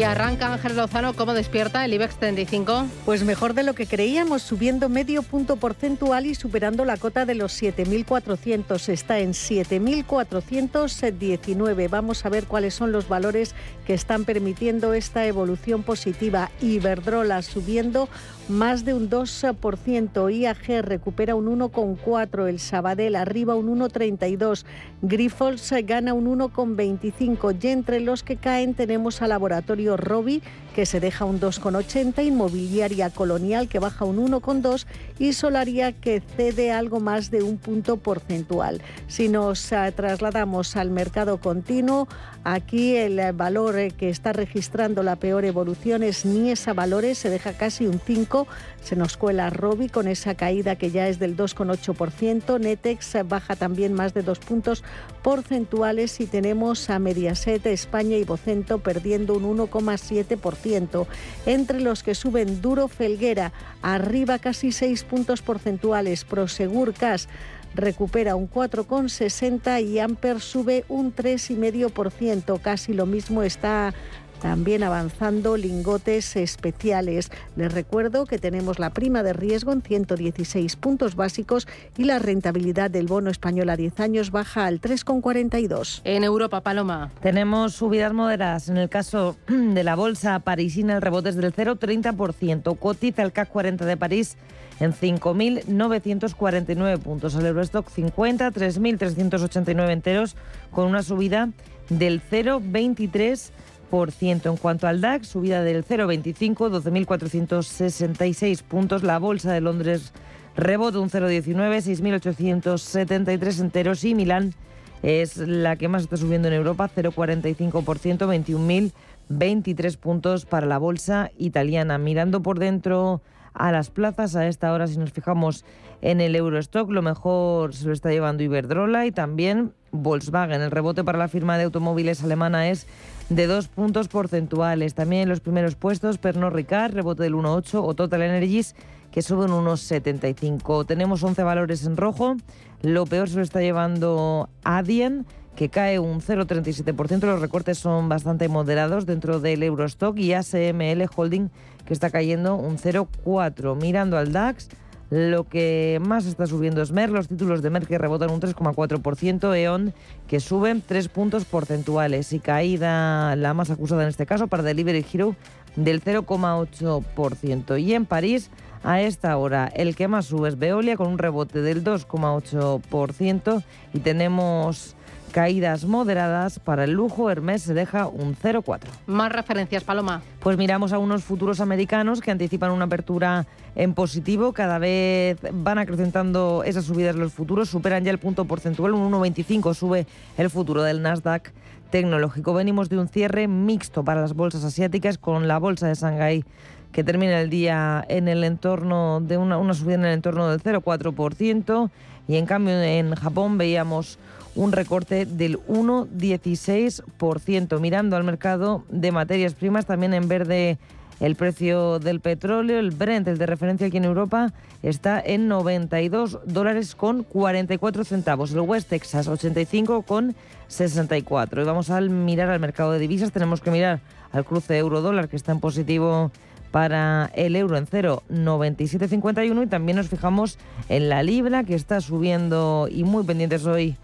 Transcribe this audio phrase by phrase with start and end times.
[0.00, 2.86] Y arranca Ángel Lozano, ¿cómo despierta el IBEX 35?
[3.04, 7.34] Pues mejor de lo que creíamos, subiendo medio punto porcentual y superando la cota de
[7.34, 8.88] los 7.400.
[8.88, 11.90] Está en 7.419.
[11.90, 13.54] Vamos a ver cuáles son los valores
[13.86, 16.50] que están permitiendo esta evolución positiva.
[16.62, 18.08] Iberdrola subiendo
[18.50, 20.30] más de un 2%.
[20.30, 22.48] IAG recupera un 1,4%.
[22.48, 24.64] El Sabadell arriba un 1,32%.
[25.02, 27.64] Grifols gana un 1,25%.
[27.64, 30.42] Y entre los que caen tenemos a Laboratorio Robi,
[30.74, 32.24] que se deja un 2,80%.
[32.24, 34.84] Inmobiliaria Colonial, que baja un 1,2%.
[35.18, 38.80] Y Solaria, que cede algo más de un punto porcentual.
[39.06, 42.08] Si nos eh, trasladamos al mercado continuo,
[42.44, 47.86] aquí el valor que está registrando la peor evolución es Niesa Valores, se deja casi
[47.86, 48.46] un 5%.
[48.82, 52.58] Se nos cuela Robi con esa caída que ya es del 2,8%.
[52.58, 54.82] Netex baja también más de dos puntos
[55.22, 61.06] porcentuales y tenemos a Mediaset, España y Vocento perdiendo un 1,7%.
[61.46, 66.24] Entre los que suben Duro Felguera, arriba casi seis puntos porcentuales.
[66.24, 67.28] Prosegur Cas
[67.74, 72.60] recupera un 4,60 y Amper sube un 3,5%.
[72.60, 73.94] Casi lo mismo está
[74.40, 77.30] también avanzando lingotes especiales.
[77.56, 82.90] Les recuerdo que tenemos la prima de riesgo en 116 puntos básicos y la rentabilidad
[82.90, 86.00] del bono español a 10 años baja al 3,42.
[86.04, 87.12] En Europa, Paloma.
[87.20, 88.68] Tenemos subidas moderadas.
[88.68, 92.78] En el caso de la bolsa parisina, el rebote es del 0,30%.
[92.78, 94.36] Cotiza el CAC 40 de París
[94.80, 97.36] en 5.949 puntos.
[97.36, 100.36] El Eurostock 50, 3.389 enteros,
[100.70, 101.50] con una subida
[101.90, 104.50] del 0,23%.
[104.50, 106.66] En cuanto al DAX, subida del 0,25,
[107.06, 109.02] 12.466 puntos.
[109.02, 110.12] La Bolsa de Londres
[110.56, 114.02] rebote un 0,19, 6.873 enteros.
[114.04, 114.54] Y Milán
[115.02, 118.92] es la que más está subiendo en Europa, 0,45%,
[119.28, 121.98] 21.023 puntos para la Bolsa italiana.
[121.98, 123.20] Mirando por dentro
[123.54, 125.64] a las plazas, a esta hora, si nos fijamos
[126.02, 130.62] en el Eurostock, lo mejor se lo está llevando Iberdrola y también Volkswagen.
[130.62, 132.86] El rebote para la firma de automóviles alemana es
[133.28, 134.94] de dos puntos porcentuales.
[134.94, 138.74] También en los primeros puestos, Pernod Ricard, rebote del 1,8 o Total Energies,
[139.10, 140.84] que suben unos 75.
[140.84, 142.36] Tenemos 11 valores en rojo.
[142.82, 147.20] Lo peor se lo está llevando Adyen, que cae un 0,37%.
[147.26, 151.50] Los recortes son bastante moderados dentro del Eurostock y ASML Holding,
[151.86, 153.76] que está cayendo un 0,4%.
[153.76, 154.68] Mirando al DAX,
[155.10, 159.56] lo que más está subiendo es Mer, los títulos de Mer que rebotan un 3,4%,
[159.56, 159.92] E.ON
[160.28, 165.04] que suben 3 puntos porcentuales y caída la más acusada en este caso para Delivery
[165.12, 165.34] Hero
[165.74, 167.80] del 0,8%.
[167.82, 168.50] Y en París,
[168.84, 173.98] a esta hora, el que más sube es Veolia con un rebote del 2,8% y
[173.98, 174.94] tenemos
[175.32, 178.80] Caídas moderadas para el lujo, Hermes se deja un 0,4.
[179.06, 180.22] Más referencias, Paloma.
[180.40, 183.46] Pues miramos a unos futuros americanos que anticipan una apertura
[183.76, 184.52] en positivo.
[184.52, 189.74] Cada vez van acrecentando esas subidas los futuros, superan ya el punto porcentual, un 1,25
[189.74, 191.52] sube el futuro del Nasdaq
[191.90, 192.52] tecnológico.
[192.52, 196.44] Venimos de un cierre mixto para las bolsas asiáticas con la bolsa de Shanghái
[196.92, 200.60] que termina el día en el entorno de una, una subida en el entorno del
[200.60, 201.90] 0,4%
[202.26, 204.18] y en cambio en Japón veíamos
[204.54, 207.80] un recorte del 1,16%.
[207.80, 210.78] Mirando al mercado de materias primas, también en verde
[211.20, 216.38] el precio del petróleo, el Brent, el de referencia aquí en Europa, está en 92
[216.46, 218.52] dólares con 44 centavos.
[218.52, 220.34] El West Texas, 85 con
[220.68, 221.60] 64.
[221.60, 223.32] Y vamos a mirar al mercado de divisas.
[223.32, 224.00] Tenemos que mirar
[224.32, 226.30] al cruce euro-dólar, que está en positivo
[226.70, 229.64] para el euro en 0,9751.
[229.64, 230.56] Y también nos fijamos
[230.88, 233.98] en la libra, que está subiendo y muy pendientes hoy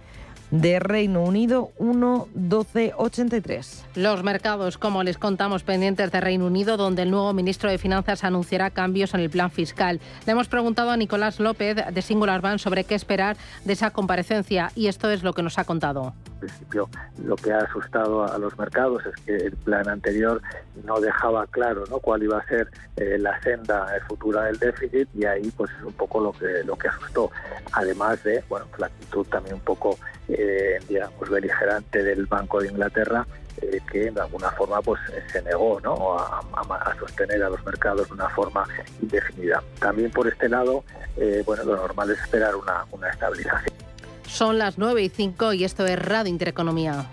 [0.51, 3.83] de Reino Unido 1.1283.
[3.95, 8.25] Los mercados, como les contamos, pendientes de Reino Unido, donde el nuevo ministro de Finanzas
[8.25, 10.01] anunciará cambios en el plan fiscal.
[10.27, 14.71] Le hemos preguntado a Nicolás López de Singular Bank sobre qué esperar de esa comparecencia
[14.75, 16.15] y esto es lo que nos ha contado.
[16.37, 16.89] Principio,
[17.23, 20.41] lo que ha asustado a los mercados es que el plan anterior
[20.85, 21.99] no dejaba claro ¿no?
[21.99, 25.93] cuál iba a ser eh, la senda futura del déficit y ahí pues es un
[25.95, 27.31] poco lo que lo que asustó.
[27.73, 29.99] Además de bueno la actitud también un poco
[30.29, 33.27] eh, digamos, beligerante del Banco de Inglaterra,
[33.63, 35.01] eh, que de alguna forma pues
[35.31, 36.19] se negó ¿no?
[36.19, 38.67] a, sostener a los mercados de una forma
[39.01, 39.63] indefinida.
[39.79, 40.85] También por este lado,
[41.17, 43.86] eh, bueno, lo normal es esperar una, una estabilización.
[44.29, 47.07] Son las 9 y 5 y esto es Radio Intereconomía.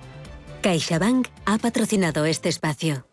[0.62, 3.06] CaixaBank ha patrocinado este espacio.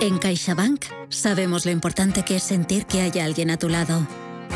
[0.00, 4.04] En CaixaBank sabemos lo importante que es sentir que hay alguien a tu lado.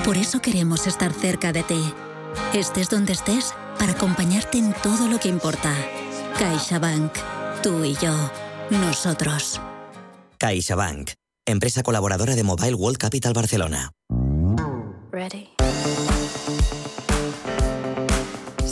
[0.04, 1.94] Por eso queremos estar cerca de ti.
[2.52, 5.72] Estés donde estés para acompañarte en todo lo que importa.
[6.38, 7.12] CaixaBank.
[7.62, 8.45] Tú y yo.
[8.70, 9.60] Nosotros.
[10.38, 11.12] CaixaBank.
[11.46, 13.92] Empresa colaboradora de Mobile World Capital Barcelona.
[15.12, 15.55] Ready.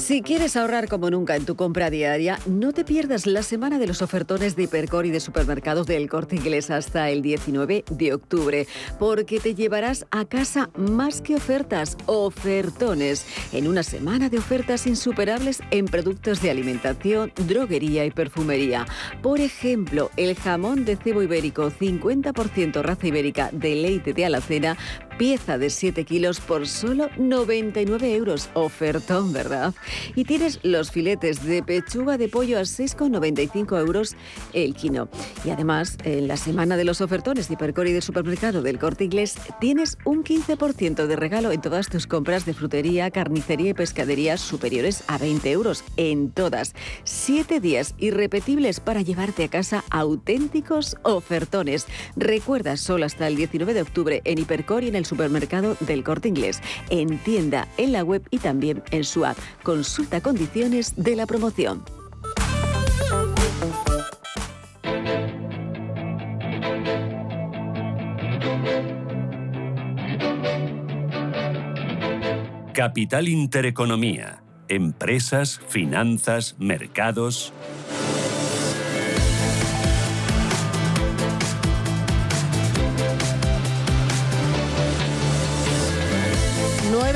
[0.05, 3.87] Si quieres ahorrar como nunca en tu compra diaria, no te pierdas la semana de
[3.87, 8.67] los ofertones de Hipercor y de supermercados del Corte Inglés hasta el 19 de octubre,
[8.99, 13.25] porque te llevarás a casa más que ofertas, ofertones,
[13.55, 18.85] en una semana de ofertas insuperables en productos de alimentación, droguería y perfumería.
[19.23, 24.77] Por ejemplo, el jamón de cebo ibérico 50% raza ibérica de leite de alacena
[25.17, 28.51] pieza de 7 kilos por solo 99 euros.
[28.55, 29.75] Ofertón, ¿verdad?
[30.15, 34.17] Y tienes los filetes de pechuga de pollo a 6,95 euros
[34.53, 35.09] el kilo.
[35.45, 39.05] Y además, en la semana de los ofertones de Hipercor y de supermercado del Corte
[39.05, 44.37] Inglés, tienes un 15% de regalo en todas tus compras de frutería, carnicería y pescadería
[44.37, 45.85] superiores a 20 euros.
[45.97, 46.75] En todas.
[47.05, 51.87] Siete días irrepetibles para llevarte a casa auténticos ofertones.
[52.17, 56.29] Recuerda, solo hasta el 19 de octubre en Hipercor y en el supermercado del Corte
[56.29, 56.61] Inglés,
[56.91, 59.39] en tienda, en la web y también en su app.
[59.63, 61.83] Consulta condiciones de la promoción.
[72.75, 74.43] Capital Intereconomía.
[74.69, 77.53] Empresas, finanzas, mercados.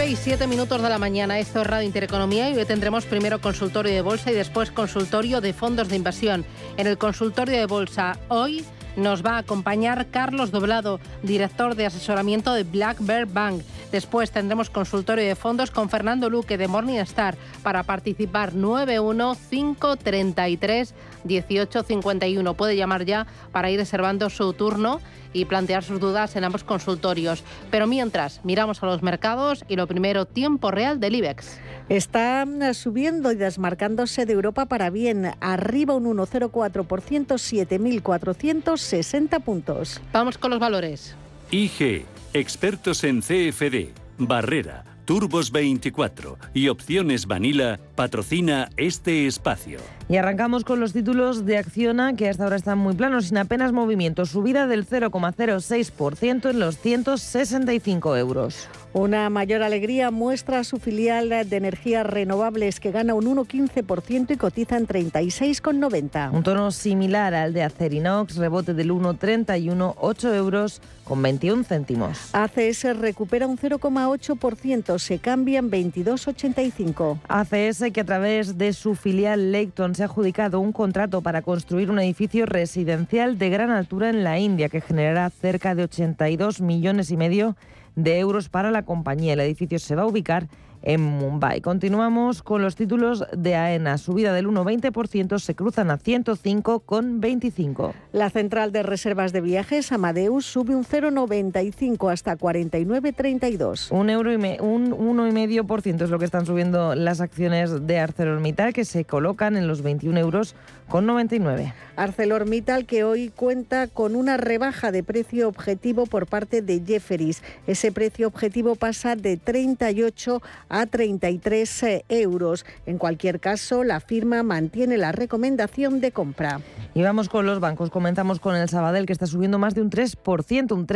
[0.08, 1.38] Y 7 minutos de la mañana.
[1.38, 5.52] Esto es Radio Intereconomía y hoy tendremos primero consultorio de bolsa y después consultorio de
[5.52, 6.46] fondos de inversión.
[6.78, 8.64] En el consultorio de bolsa hoy
[8.98, 13.62] nos va a acompañar Carlos Doblado, director de asesoramiento de Black Bear Bank.
[13.92, 22.54] Después tendremos consultorio de fondos con Fernando Luque de Morningstar para participar 91533 1851.
[22.54, 25.00] Puede llamar ya para ir reservando su turno
[25.32, 27.44] y plantear sus dudas en ambos consultorios.
[27.70, 31.58] Pero mientras, miramos a los mercados y lo primero, tiempo real del IBEX.
[31.88, 40.02] Está mm, subiendo y desmarcándose de Europa para bien, arriba un 1,04%, 7.460 puntos.
[40.12, 41.16] Vamos con los valores.
[41.50, 42.04] IG,
[42.34, 49.78] expertos en CFD, Barrera, Turbos 24 y Opciones Vanilla patrocina este espacio.
[50.10, 53.72] Y arrancamos con los títulos de Acciona, que hasta ahora están muy planos, sin apenas
[53.72, 54.24] movimiento.
[54.24, 58.68] Subida del 0,06% en los 165 euros.
[58.94, 64.78] Una mayor alegría muestra su filial de energías renovables que gana un 1,15% y cotiza
[64.78, 66.32] en 36,90.
[66.32, 72.30] Un tono similar al de Acerinox, rebote del 1,31, 8 euros con 21 céntimos.
[72.32, 77.18] ACS recupera un 0,8%, se cambia en 22,85.
[77.28, 81.90] ACS que a través de su filial Leighton se ha adjudicado un contrato para construir
[81.90, 87.10] un edificio residencial de gran altura en la India que generará cerca de 82 millones
[87.10, 87.56] y medio
[87.96, 89.32] de euros para la compañía.
[89.32, 90.46] El edificio se va a ubicar
[90.88, 91.60] en Mumbai.
[91.60, 93.98] Continuamos con los títulos de AENA.
[93.98, 97.92] Subida del 1,20%, se cruzan a 105,25.
[98.12, 103.90] La central de reservas de viajes, Amadeus, sube un 0,95 hasta 49,32.
[103.90, 108.86] Un euro y un 1,5% es lo que están subiendo las acciones de ArcelorMittal, que
[108.86, 110.54] se colocan en los 21 euros
[110.88, 111.74] con 99.
[111.96, 117.42] ArcelorMittal que hoy cuenta con una rebaja de precio objetivo por parte de Jefferies.
[117.66, 122.64] Ese precio objetivo pasa de 38 a 33 eh, euros.
[122.86, 126.60] En cualquier caso, la firma mantiene la recomendación de compra.
[126.94, 127.90] Y vamos con los bancos.
[127.90, 130.86] Comenzamos con el Sabadell que está subiendo más de un 3%, un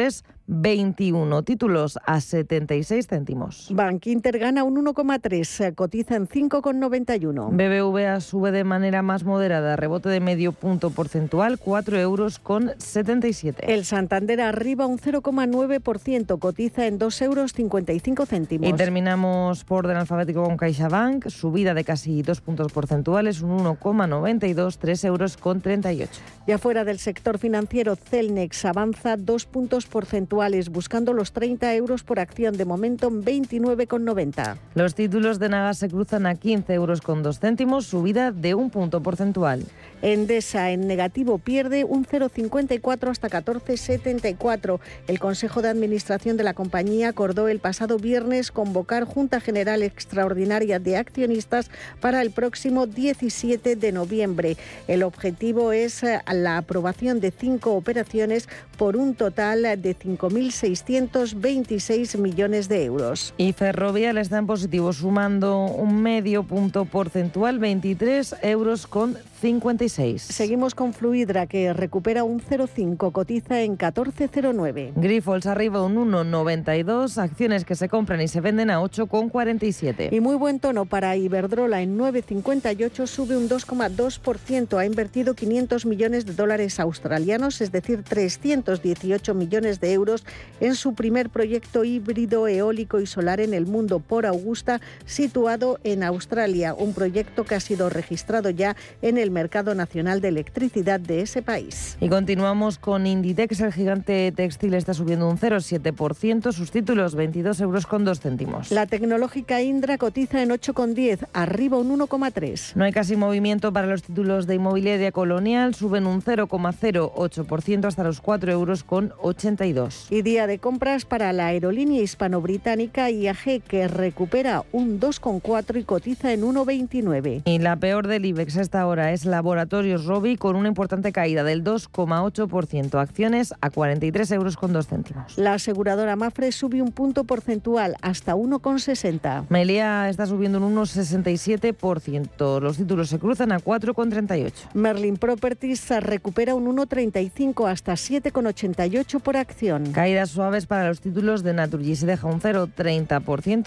[0.49, 1.45] 3,21.
[1.45, 3.69] Títulos a 76 céntimos.
[3.73, 7.51] Bank Inter gana un 1,3, cotiza en 5,91.
[7.51, 13.73] BBVA sube de manera más moderada, rebote de medio punto porcentual, 4 euros con 77.
[13.73, 18.69] El Santander arriba un 0,9%, cotiza en 2 euros 55 céntimos.
[18.69, 24.77] Y terminamos por orden alfabético con CaixaBank, subida de casi 2 puntos porcentuales, un 1,92,
[24.79, 26.11] 3 euros con 38.
[26.47, 30.32] Ya fuera del sector financiero, Celnex avanza 2 puntos porcentuales
[30.71, 34.57] buscando los 30 euros por acción, de momento 29,90.
[34.75, 38.71] Los títulos de Nagas se cruzan a 15 euros con dos céntimos, subida de un
[38.71, 39.63] punto porcentual.
[40.03, 44.81] Endesa en negativo pierde un 0,54 hasta 14,74.
[45.07, 50.81] El Consejo de Administración de la compañía acordó el pasado viernes convocar Junta General Extraordinaria
[50.81, 54.57] de Accionistas para el próximo 17 de noviembre.
[54.89, 62.69] El objetivo es eh, la aprobación de cinco operaciones por un total de 5.626 millones
[62.69, 63.35] de euros.
[63.37, 69.92] Y Ferrovial está en positivo, sumando un medio punto porcentual, 23 euros con 56.
[69.93, 74.93] Seguimos con Fluidra, que recupera un 0,5, cotiza en 14,09.
[74.97, 80.11] Grifols arriba un 1,92, acciones que se compran y se venden a 8,47.
[80.11, 84.79] Y muy buen tono para Iberdrola en 9,58, sube un 2,2%.
[84.79, 90.25] Ha invertido 500 millones de dólares australianos, es decir, 318 millones de euros
[90.61, 96.03] en su primer proyecto híbrido eólico y solar en el mundo por Augusta, situado en
[96.03, 96.73] Australia.
[96.73, 101.43] Un proyecto que ha sido registrado ya en el mercado nacional de electricidad de ese
[101.43, 101.97] país.
[102.01, 107.87] Y continuamos con Inditex, el gigante textil está subiendo un 0,7%, sus títulos 22 euros
[107.87, 108.71] con 2 céntimos.
[108.71, 112.75] La tecnológica Indra cotiza en 8,10, arriba un 1,3.
[112.75, 118.21] No hay casi movimiento para los títulos de inmobiliaria colonial, suben un 0,08% hasta los
[118.21, 120.07] 4 euros con 82.
[120.11, 126.33] Y día de compras para la aerolínea hispano-británica IAG, que recupera un 2,4 y cotiza
[126.33, 127.43] en 1,29.
[127.45, 129.25] Y la peor del IBEX a esta hora es
[129.73, 133.01] Laboratorios Robi con una importante caída del 2,8%.
[133.01, 135.39] Acciones a 43 euros con 2 céntimos.
[135.39, 139.47] La aseguradora Mafre sube un punto porcentual hasta 1,60.
[139.49, 142.61] Melia está subiendo un 1,67%.
[142.61, 144.53] Los títulos se cruzan a 4,38.
[144.75, 149.93] Merlin Properties recupera un 1,35 hasta 7,88 por acción.
[149.93, 151.97] Caídas suaves para los títulos de Naturgy.
[151.97, 153.23] Se deja un 0,30%,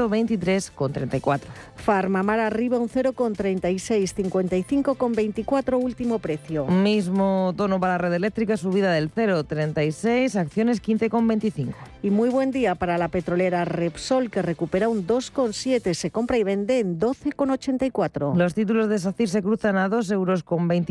[0.07, 1.39] 23,34.
[1.75, 6.65] Farmamar arriba un 0,36, 55,24 último precio.
[6.65, 11.73] Mismo tono para la red eléctrica, subida del 0,36, acciones 15,25.
[12.03, 16.43] Y muy buen día para la petrolera Repsol, que recupera un 2,7, se compra y
[16.43, 18.35] vende en 12,84.
[18.35, 20.11] Los títulos de SACIR se cruzan a 2,22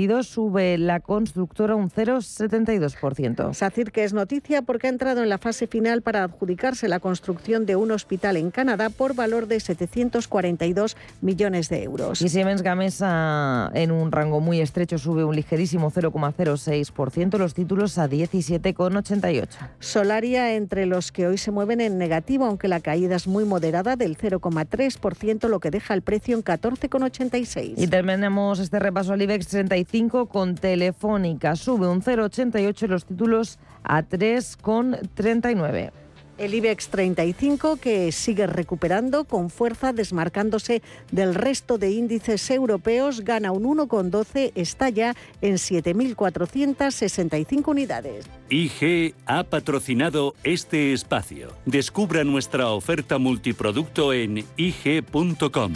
[0.00, 3.52] euros, sube la constructora un 0,72%.
[3.52, 7.66] SACIR que es noticia porque ha entrado en la fase final para adjudicarse la construcción
[7.66, 12.22] de un hospital en Canadá por valor de 742 millones de euros.
[12.22, 18.08] Y Siemens Gamesa en un rango muy estrecho sube un ligerísimo 0,06%, los títulos a
[18.08, 19.48] 17,88.
[19.80, 23.96] Solaria entre los que hoy se mueven en negativo, aunque la caída es muy moderada
[23.96, 27.74] del 0,3%, lo que deja el precio en 14,86.
[27.76, 34.02] Y terminamos este repaso al IBEX 35 con Telefónica, sube un 0,88 los títulos a
[34.02, 36.03] 3,39.
[36.36, 40.80] El IBEX 35 que sigue recuperando con fuerza, desmarcándose
[41.12, 48.26] del resto de índices europeos, gana un 1,12, está ya en 7.465 unidades.
[48.48, 51.52] IG ha patrocinado este espacio.
[51.66, 55.72] Descubra nuestra oferta multiproducto en IG.com.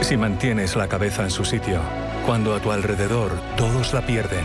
[0.00, 1.80] Si mantienes la cabeza en su sitio,
[2.26, 4.44] cuando a tu alrededor todos la pierden,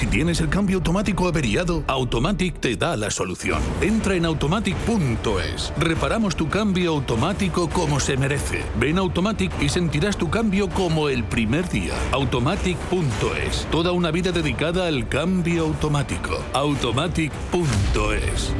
[0.00, 3.60] Si tienes el cambio automático averiado, Automatic te da la solución.
[3.82, 5.74] Entra en automatic.es.
[5.76, 8.64] Reparamos tu cambio automático como se merece.
[8.78, 11.92] Ven a Automatic y sentirás tu cambio como el primer día.
[12.12, 13.66] Automatic.es.
[13.70, 16.42] Toda una vida dedicada al cambio automático.
[16.54, 18.54] Automatic.es.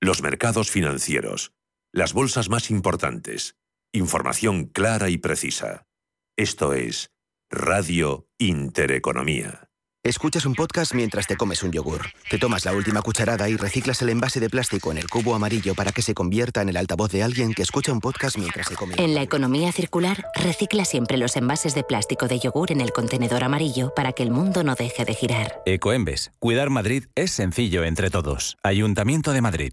[0.00, 1.52] Los mercados financieros.
[1.92, 3.54] Las bolsas más importantes.
[3.92, 5.86] Información clara y precisa.
[6.36, 7.12] Esto es
[7.48, 9.69] Radio Intereconomía.
[10.02, 12.06] Escuchas un podcast mientras te comes un yogur.
[12.30, 15.74] Te tomas la última cucharada y reciclas el envase de plástico en el cubo amarillo
[15.74, 18.76] para que se convierta en el altavoz de alguien que escucha un podcast mientras se
[18.76, 18.94] come.
[18.96, 23.44] En la economía circular, recicla siempre los envases de plástico de yogur en el contenedor
[23.44, 25.60] amarillo para que el mundo no deje de girar.
[25.66, 26.32] Ecoembes.
[26.38, 28.56] Cuidar Madrid es sencillo entre todos.
[28.62, 29.72] Ayuntamiento de Madrid.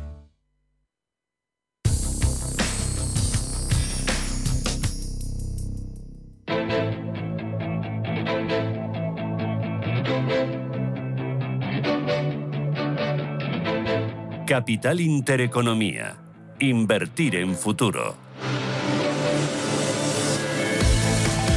[14.51, 16.17] Capital Intereconomía.
[16.59, 18.15] Invertir en futuro.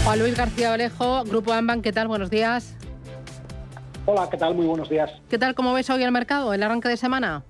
[0.05, 2.07] Juan Luis García Olejo, Grupo Amban, ¿qué tal?
[2.07, 2.77] Buenos días.
[4.07, 4.55] Hola, ¿qué tal?
[4.55, 5.11] Muy buenos días.
[5.29, 5.57] ¿Qué tal?
[5.57, 7.43] ¿Cómo ves hoy el mercado, el arranque de semana?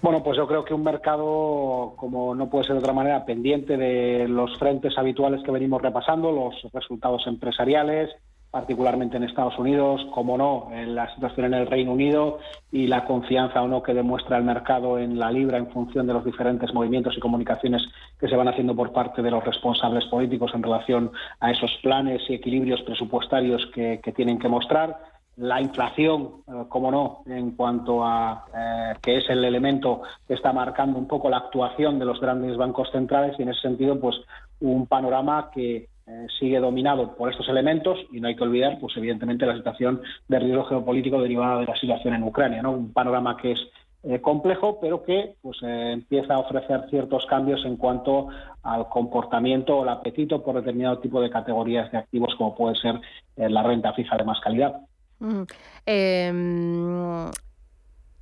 [0.00, 3.76] Bueno, pues yo creo que un mercado, como no puede ser de otra manera, pendiente
[3.76, 8.08] de los frentes habituales que venimos repasando, los resultados empresariales,
[8.54, 12.38] particularmente en Estados Unidos, como no, en la situación en el Reino Unido
[12.70, 16.12] y la confianza o no que demuestra el mercado en la libra en función de
[16.12, 17.82] los diferentes movimientos y comunicaciones
[18.16, 22.22] que se van haciendo por parte de los responsables políticos en relación a esos planes
[22.28, 25.00] y equilibrios presupuestarios que, tienen que mostrar.
[25.36, 30.52] La inflación, eh, como no, en cuanto a eh, que es el elemento que está
[30.52, 34.14] marcando un poco la actuación de los grandes bancos centrales y en ese sentido, pues
[34.60, 38.94] un panorama que eh, sigue dominado por estos elementos y no hay que olvidar, pues
[38.96, 42.72] evidentemente, la situación de riesgo geopolítico derivada de la situación en Ucrania, ¿no?
[42.72, 43.60] Un panorama que es
[44.02, 48.28] eh, complejo, pero que pues eh, empieza a ofrecer ciertos cambios en cuanto
[48.62, 53.00] al comportamiento o el apetito por determinado tipo de categorías de activos, como puede ser
[53.36, 54.82] la renta fija de más calidad.
[55.20, 55.44] Mm.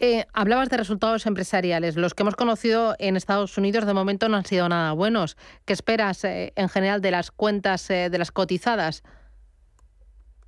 [0.05, 1.97] Eh, hablabas de resultados empresariales.
[1.97, 5.37] Los que hemos conocido en Estados Unidos de momento no han sido nada buenos.
[5.65, 9.05] ¿Qué esperas eh, en general de las cuentas eh, de las cotizadas?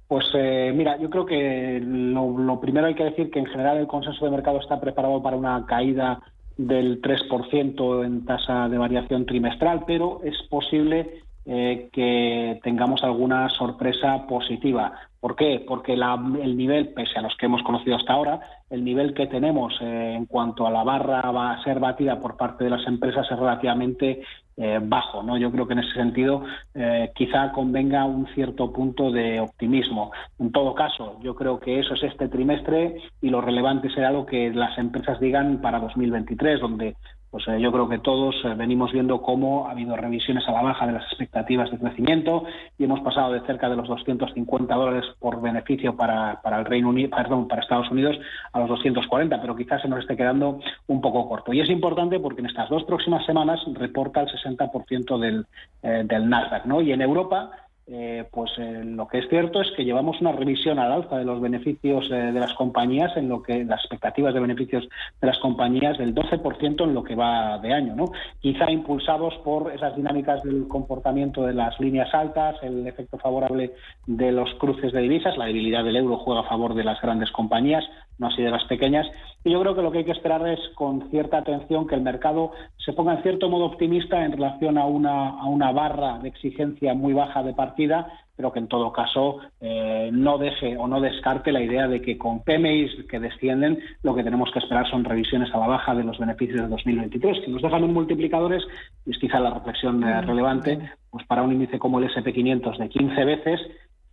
[0.09, 4.25] Pues mira, yo creo que lo, primero hay que decir que en general el consenso
[4.25, 6.21] de mercado está preparado para una caída
[6.57, 14.95] del 3% en tasa de variación trimestral, pero es posible que tengamos alguna sorpresa positiva.
[15.25, 15.65] ¿Por qué?
[15.67, 19.73] Porque el nivel, pese a los que hemos conocido hasta ahora, el nivel que tenemos
[19.81, 23.27] eh, en cuanto a la barra va a ser batida por parte de las empresas
[23.31, 24.21] es relativamente
[24.59, 25.23] eh, bajo.
[25.23, 25.39] ¿no?
[25.39, 30.13] Yo creo que en ese sentido eh, quizá convenga un cierto punto de optimismo.
[30.39, 34.27] En todo caso, yo creo que eso es este trimestre y lo relevante será lo
[34.27, 36.97] que las empresas digan para 2023, donde
[37.35, 40.93] pues yo creo que todos venimos viendo cómo ha habido revisiones a la baja de
[40.93, 42.45] las expectativas de crecimiento
[42.79, 46.91] y hemos pasado de cerca de los 250 dólares por beneficio para, para el Reino
[46.91, 48.17] Unido, perdón, para Estados Unidos
[48.53, 51.53] a los 240, pero quizás se nos esté quedando un poco corto.
[51.53, 55.45] Y es importante porque en estas dos próximas semanas reporta el 60% del,
[55.83, 56.83] eh, del Nasdaq, ¿no?
[56.83, 57.51] Y en Europa
[57.87, 61.25] eh, pues eh, lo que es cierto es que llevamos una revisión al alza de
[61.27, 64.89] los beneficios eh, de las compañías, en lo que las expectativas de beneficios
[65.21, 68.07] de las compañías del 12% en lo que va de año, ¿no?
[68.41, 73.73] Quizá impulsados por esas dinámicas del comportamiento de las líneas altas, el efecto favorable
[74.07, 77.31] de los cruces de divisas, la debilidad del euro juega a favor de las grandes
[77.33, 77.85] compañías,
[78.19, 79.07] no así de las pequeñas.
[79.45, 82.01] Y yo creo que lo que hay que esperar es con cierta atención que el
[82.01, 86.29] mercado se ponga en cierto modo optimista en relación a una, a una barra de
[86.29, 91.01] exigencia muy baja de partida, pero que en todo caso eh, no deje o no
[91.01, 95.05] descarte la idea de que con PMIs que descienden lo que tenemos que esperar son
[95.05, 98.63] revisiones a la baja de los beneficios de 2023, que nos dejan un multiplicadores,
[99.07, 100.79] y es quizá la reflexión eh, relevante,
[101.11, 103.61] pues para un índice como el SP500 de 15 veces,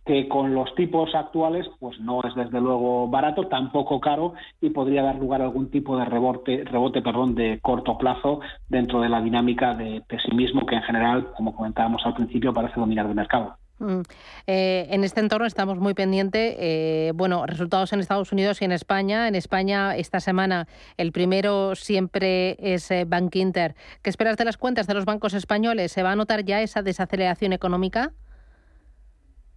[0.04, 5.02] que con los tipos actuales pues no es desde luego barato, tampoco caro y podría
[5.02, 9.20] dar lugar a algún tipo de rebote, rebote perdón, de corto plazo dentro de la
[9.20, 13.56] dinámica de pesimismo que en general, como comentábamos al principio, parece dominar el mercado.
[13.82, 14.02] Mm.
[14.46, 16.54] Eh, en este entorno estamos muy pendientes.
[16.58, 19.28] Eh, bueno, resultados en Estados Unidos y en España.
[19.28, 23.74] En España, esta semana, el primero siempre es eh, Bank Inter.
[24.02, 25.92] ¿Qué esperas de las cuentas de los bancos españoles?
[25.92, 28.12] ¿Se va a notar ya esa desaceleración económica?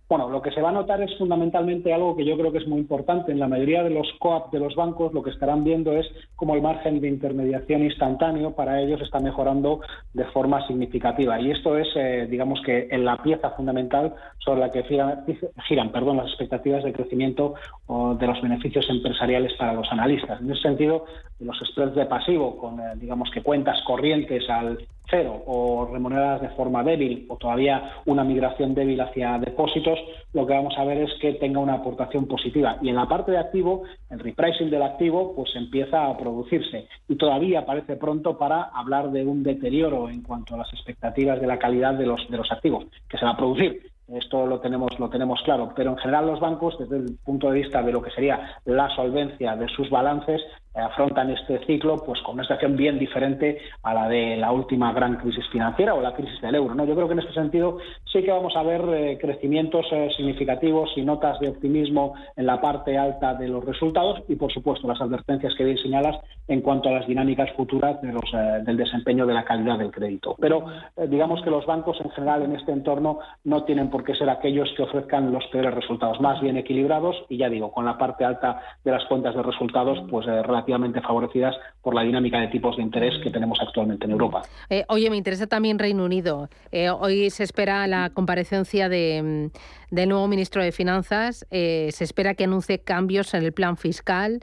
[0.08, 2.68] Bueno, lo que se va a notar es fundamentalmente algo que yo creo que es
[2.68, 3.32] muy importante.
[3.32, 6.54] En la mayoría de los COAP de los bancos lo que estarán viendo es cómo
[6.54, 9.80] el margen de intermediación instantáneo para ellos está mejorando
[10.14, 11.42] de forma significativa.
[11.42, 16.18] Y esto es, eh, digamos que, en la pieza fundamental sobre la que giran, perdón,
[16.18, 17.56] las expectativas de crecimiento
[17.88, 20.40] o de los beneficios empresariales para los analistas.
[20.40, 21.06] En ese sentido,
[21.40, 24.78] los spreads de pasivo, con, eh, digamos que, cuentas corrientes al
[25.10, 30.00] cero o remuneradas de forma débil o todavía una migración débil hacia depósitos,
[30.34, 32.78] lo que vamos a ver es que tenga una aportación positiva.
[32.82, 37.16] Y en la parte de activo, el repricing del activo pues empieza a producirse y
[37.16, 41.60] todavía parece pronto para hablar de un deterioro en cuanto a las expectativas de la
[41.60, 45.10] calidad de los, de los activos, que se va a producir esto lo tenemos, lo
[45.10, 48.12] tenemos claro, pero en general los bancos, desde el punto de vista de lo que
[48.12, 50.42] sería la solvencia de sus balances,
[50.76, 55.16] afrontan este ciclo pues con una situación bien diferente a la de la última gran
[55.18, 56.76] crisis financiera o la crisis del euro.
[56.76, 56.86] ¿no?
[56.86, 57.78] Yo creo que en este sentido
[58.12, 62.60] sí que vamos a ver eh, crecimientos eh, significativos y notas de optimismo en la
[62.60, 66.90] parte alta de los resultados y, por supuesto, las advertencias que bien señalas en cuanto
[66.90, 70.36] a las dinámicas futuras de los, eh, del desempeño de la calidad del crédito.
[70.40, 70.66] Pero
[71.08, 74.72] digamos que los bancos en general en este entorno no tienen por qué ser aquellos
[74.76, 78.62] que ofrezcan los peores resultados, más bien equilibrados y ya digo, con la parte alta
[78.84, 80.26] de las cuentas de resultados pues
[80.66, 84.42] relativamente favorecidas por la dinámica de tipos de interés que tenemos actualmente en Europa.
[84.70, 86.50] Eh, oye, me interesa también Reino Unido.
[86.72, 91.46] Eh, hoy se espera la comparecencia de, mm, del nuevo ministro de Finanzas.
[91.52, 94.40] Eh, se espera que anuncie cambios en el plan fiscal.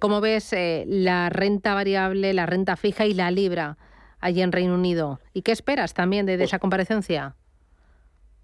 [0.00, 0.54] ¿Cómo ves
[0.86, 3.76] la renta variable, la renta fija y la libra
[4.20, 5.20] allí en Reino Unido?
[5.32, 7.36] ¿Y qué esperas también de, pues esa comparecencia?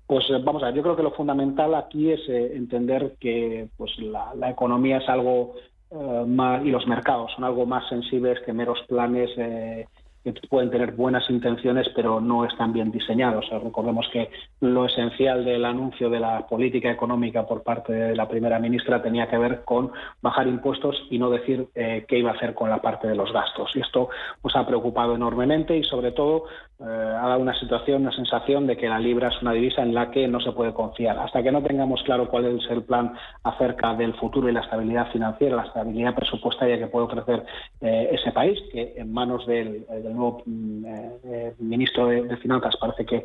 [0.06, 4.48] Pues vamos a ver, yo creo que lo fundamental aquí es entender que pues la,
[4.48, 5.54] economía es algo
[5.94, 9.86] eh, y los mercados son algo más sensibles que meros planes eh,
[10.24, 13.44] que pueden tener buenas intenciones, pero no están bien diseñados.
[13.50, 18.58] recordemos que lo esencial del anuncio de la política económica por parte de la primera
[18.58, 22.54] ministra tenía que ver con bajar impuestos y no decir eh, qué iba a hacer
[22.54, 23.70] con la parte de los gastos.
[23.74, 24.08] Y esto
[24.40, 26.44] pues, ha preocupado enormemente y, sobre todo,
[26.80, 29.94] eh, ha dado una situación, una sensación de que la libra es una divisa en
[29.94, 31.18] la que no se puede confiar.
[31.18, 35.10] Hasta que no tengamos claro cuál es el plan acerca del futuro y la estabilidad
[35.12, 37.44] financiera, la estabilidad presupuestaria que puede ofrecer
[37.80, 42.76] eh, ese país, que en manos del nuevo mm, eh, ministro de, Finanzas.
[42.76, 43.22] Parece que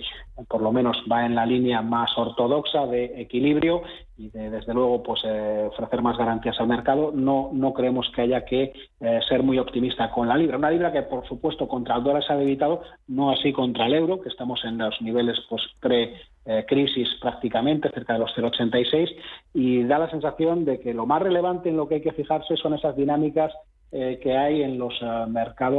[0.48, 3.82] por lo menos va en la línea más ortodoxa de equilibrio
[4.18, 8.22] y de, desde luego pues eh, ofrecer más garantías al mercado, no, no creemos que
[8.22, 10.58] haya que eh, ser muy optimista con la libra.
[10.58, 13.94] Una libra que por supuesto contra el dólar se ha debilitado, no así contra el
[13.94, 16.16] euro, que estamos en los niveles pues pre
[16.68, 19.16] crisis prácticamente, cerca de los 0,86,
[19.54, 22.58] y da la sensación de que lo más relevante en lo que hay que fijarse
[22.58, 23.54] son esas dinámicas
[23.92, 25.26] eh, que hay en los uh,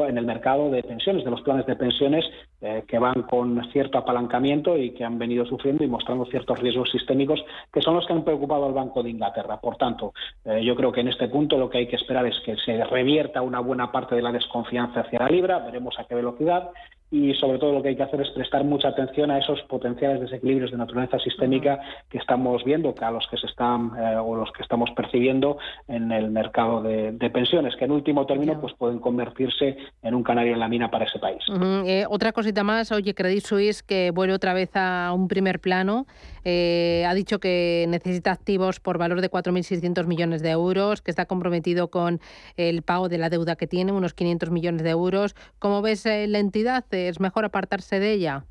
[0.09, 2.25] en el mercado de pensiones, de los planes de pensiones
[2.61, 6.90] eh, que van con cierto apalancamiento y que han venido sufriendo y mostrando ciertos riesgos
[6.90, 7.40] sistémicos
[7.73, 9.61] que son los que han preocupado al Banco de Inglaterra.
[9.61, 10.12] Por tanto,
[10.44, 12.85] eh, yo creo que en este punto lo que hay que esperar es que se
[12.85, 16.70] revierta una buena parte de la desconfianza hacia la libra, veremos a qué velocidad
[17.11, 20.20] y sobre todo lo que hay que hacer es prestar mucha atención a esos potenciales
[20.20, 24.37] desequilibrios de naturaleza sistémica que estamos viendo, que a los que se están eh, o
[24.37, 28.99] los que estamos percibiendo en el mercado de, pensiones, que en último término pues pueden
[28.99, 31.42] convertirse en un canario en la mina para ese país.
[31.87, 36.07] Eh, otra cosita más, oye, Credit Suisse que vuelve otra vez a un primer plano,
[36.44, 41.27] eh, ha dicho que necesita activos por valor de 4.600 millones de euros, que está
[41.27, 42.20] comprometido con
[42.57, 45.35] el pago de la deuda que tiene, unos 500 millones de euros.
[45.59, 46.85] ¿Cómo ves la entidad?
[47.09, 48.45] Es mejor apartarse de ella?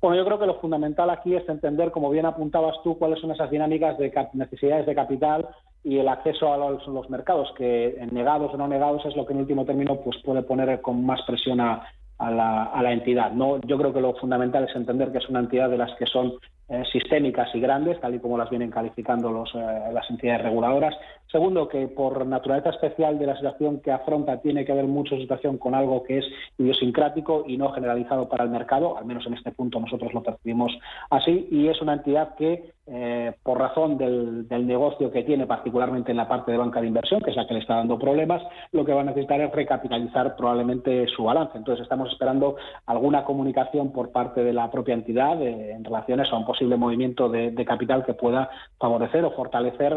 [0.00, 3.32] Bueno, yo creo que lo fundamental aquí es entender, como bien apuntabas tú, cuáles son
[3.32, 5.48] esas dinámicas de necesidades de capital
[5.82, 9.40] y el acceso a los, mercados, que negados o no negados es lo que en
[9.40, 11.84] último término pues puede poner con más presión a,
[12.20, 13.32] la, entidad.
[13.32, 16.06] No, yo creo que lo fundamental es entender que es una entidad de las que
[16.06, 16.34] son
[16.68, 20.94] eh, sistémicas y grandes, tal y como las vienen calificando los, eh, las entidades reguladoras,
[21.30, 25.58] Segundo, que por naturaleza especial de la situación que afronta tiene que ver mucho situación
[25.58, 26.24] con algo que es
[26.56, 30.72] idiosincrático y no generalizado para el mercado, al menos en este punto nosotros lo percibimos
[31.10, 36.16] así, y es una entidad que, eh, por razón del, negocio que tiene, particularmente en
[36.16, 38.84] la parte de banca de inversión, que es la que le está dando problemas, lo
[38.84, 41.56] que va a necesitar es recapitalizar probablemente su balance.
[41.56, 46.44] Entonces estamos esperando alguna comunicación por parte de la propia entidad en relación a un
[46.66, 49.92] movimiento de, capital que pueda favorecer o fortalecer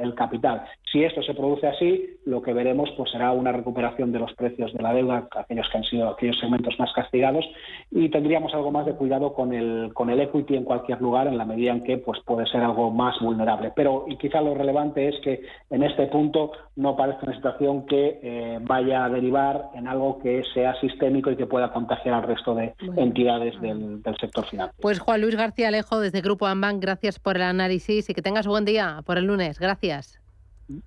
[0.00, 0.64] el capital.
[0.90, 4.72] Si esto se produce así, lo que veremos pues será una recuperación de los precios
[4.72, 7.44] de la deuda, aquellos que han sido aquellos segmentos más castigados,
[7.90, 11.36] y tendríamos algo más de cuidado con el con el equity en cualquier lugar, en
[11.36, 13.72] la medida en que pues puede ser algo más vulnerable.
[13.74, 18.20] Pero y quizá lo relevante es que en este punto no parece una situación que
[18.22, 22.54] eh, vaya a derivar en algo que sea sistémico y que pueda contagiar al resto
[22.54, 24.80] de entidades del, sector financiero.
[24.80, 28.46] Pues Juan Luis García Alejo, desde Grupo Ambank, gracias por el análisis y que tengas
[28.46, 29.58] buen día por el lunes.
[29.58, 30.20] Gracias.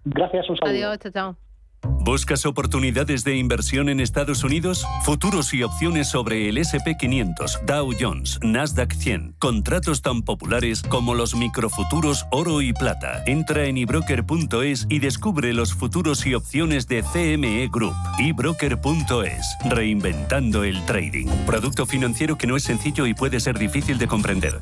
[0.06, 0.76] Gracias, un saludo.
[0.76, 1.38] Adiós, chao, chao.
[1.84, 4.86] ¿Buscas oportunidades de inversión en Estados Unidos?
[5.04, 9.36] Futuros y opciones sobre el SP500, Dow Jones, Nasdaq 100.
[9.40, 13.24] Contratos tan populares como los microfuturos oro y plata.
[13.26, 17.96] Entra en ebroker.es y descubre los futuros y opciones de CME Group.
[18.20, 19.58] ebroker.es.
[19.66, 21.28] Reinventando el trading.
[21.46, 24.62] Producto financiero que no es sencillo y puede ser difícil de comprender.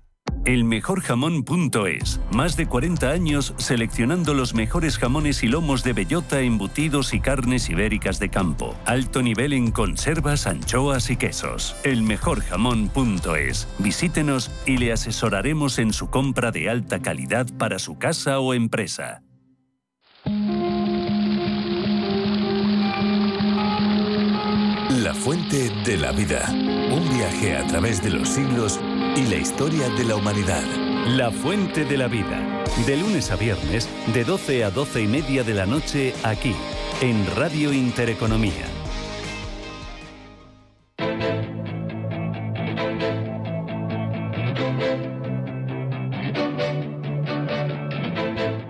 [0.45, 2.19] Elmejorjamón.es.
[2.33, 7.69] Más de 40 años seleccionando los mejores jamones y lomos de bellota, embutidos y carnes
[7.69, 8.75] ibéricas de campo.
[8.85, 11.75] Alto nivel en conservas, anchoas y quesos.
[11.83, 13.67] Elmejorjamón.es.
[13.79, 19.23] Visítenos y le asesoraremos en su compra de alta calidad para su casa o empresa.
[24.89, 26.47] La fuente de la vida.
[26.49, 28.79] Un viaje a través de los siglos
[29.15, 30.63] y la historia de la humanidad.
[31.07, 32.63] La Fuente de la Vida.
[32.85, 36.55] De lunes a viernes, de 12 a 12 y media de la noche, aquí,
[37.01, 38.65] en Radio Intereconomía.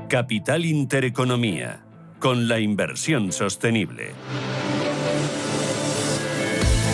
[0.10, 1.84] Capital Intereconomía.
[2.19, 4.12] Con la inversión sostenible.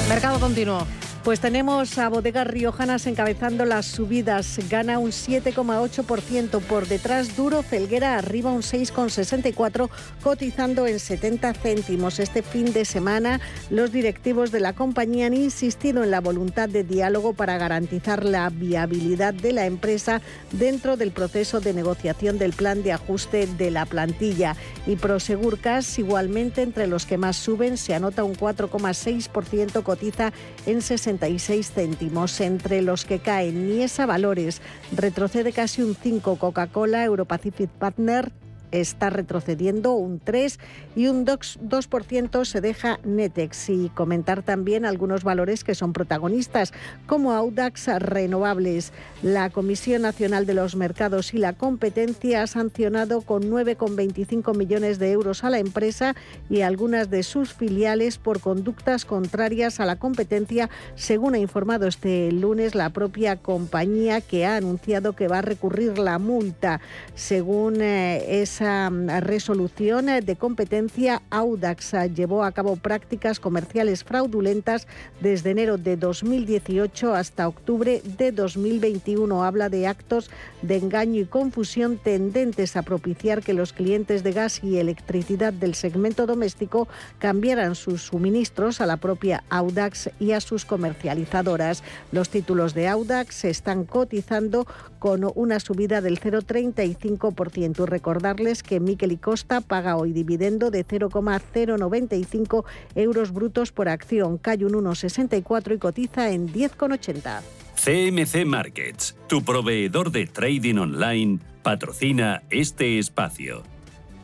[0.07, 0.85] Mercado continuo.
[1.23, 8.17] Pues tenemos a Bodegas Riojanas encabezando las subidas, gana un 7,8%, por detrás Duro Celguera
[8.17, 9.89] arriba un 6,64,
[10.23, 12.19] cotizando en 70 céntimos.
[12.19, 16.85] Este fin de semana los directivos de la compañía han insistido en la voluntad de
[16.85, 20.21] diálogo para garantizar la viabilidad de la empresa
[20.53, 24.55] dentro del proceso de negociación del plan de ajuste de la plantilla.
[24.85, 30.31] Y Prosegurcas, igualmente entre los que más suben, se anota un 4,6%, cotiza
[30.65, 31.16] en 60
[31.63, 32.39] céntimos.
[32.41, 34.61] Entre los que caen Niesa Valores
[34.95, 38.31] retrocede casi un 5, Coca-Cola, Europacific Partner
[38.71, 40.59] está retrocediendo un 3
[40.95, 43.69] y un 2%, se deja Netex.
[43.69, 46.73] Y comentar también algunos valores que son protagonistas,
[47.05, 48.93] como Audax Renovables.
[49.21, 55.11] La Comisión Nacional de los Mercados y la Competencia ha sancionado con 9,25 millones de
[55.11, 56.15] euros a la empresa
[56.49, 62.31] y algunas de sus filiales por conductas contrarias a la competencia, según ha informado este
[62.31, 66.79] lunes la propia compañía que ha anunciado que va a recurrir la multa.
[67.15, 74.87] Según eh, es esa mm, resolución de competencia, Audax llevó a cabo prácticas comerciales fraudulentas
[75.21, 79.43] desde enero de 2018 hasta octubre de 2021.
[79.43, 80.31] Habla de actos
[80.63, 85.75] de engaño y confusión tendentes a propiciar que los clientes de gas y electricidad del
[85.75, 86.87] segmento doméstico
[87.19, 91.83] cambiaran sus suministros a la propia Audax y a sus comercializadoras.
[92.11, 94.65] Los títulos de Audax se están cotizando
[94.99, 97.85] con una subida del 0,35%.
[97.85, 104.37] Recordarles que Miquel y Costa paga hoy dividendo de 0,095 euros brutos por acción.
[104.37, 107.41] Cae un 1,64 y cotiza en 10,80.
[107.75, 113.76] CMC Markets, tu proveedor de trading online, patrocina este espacio.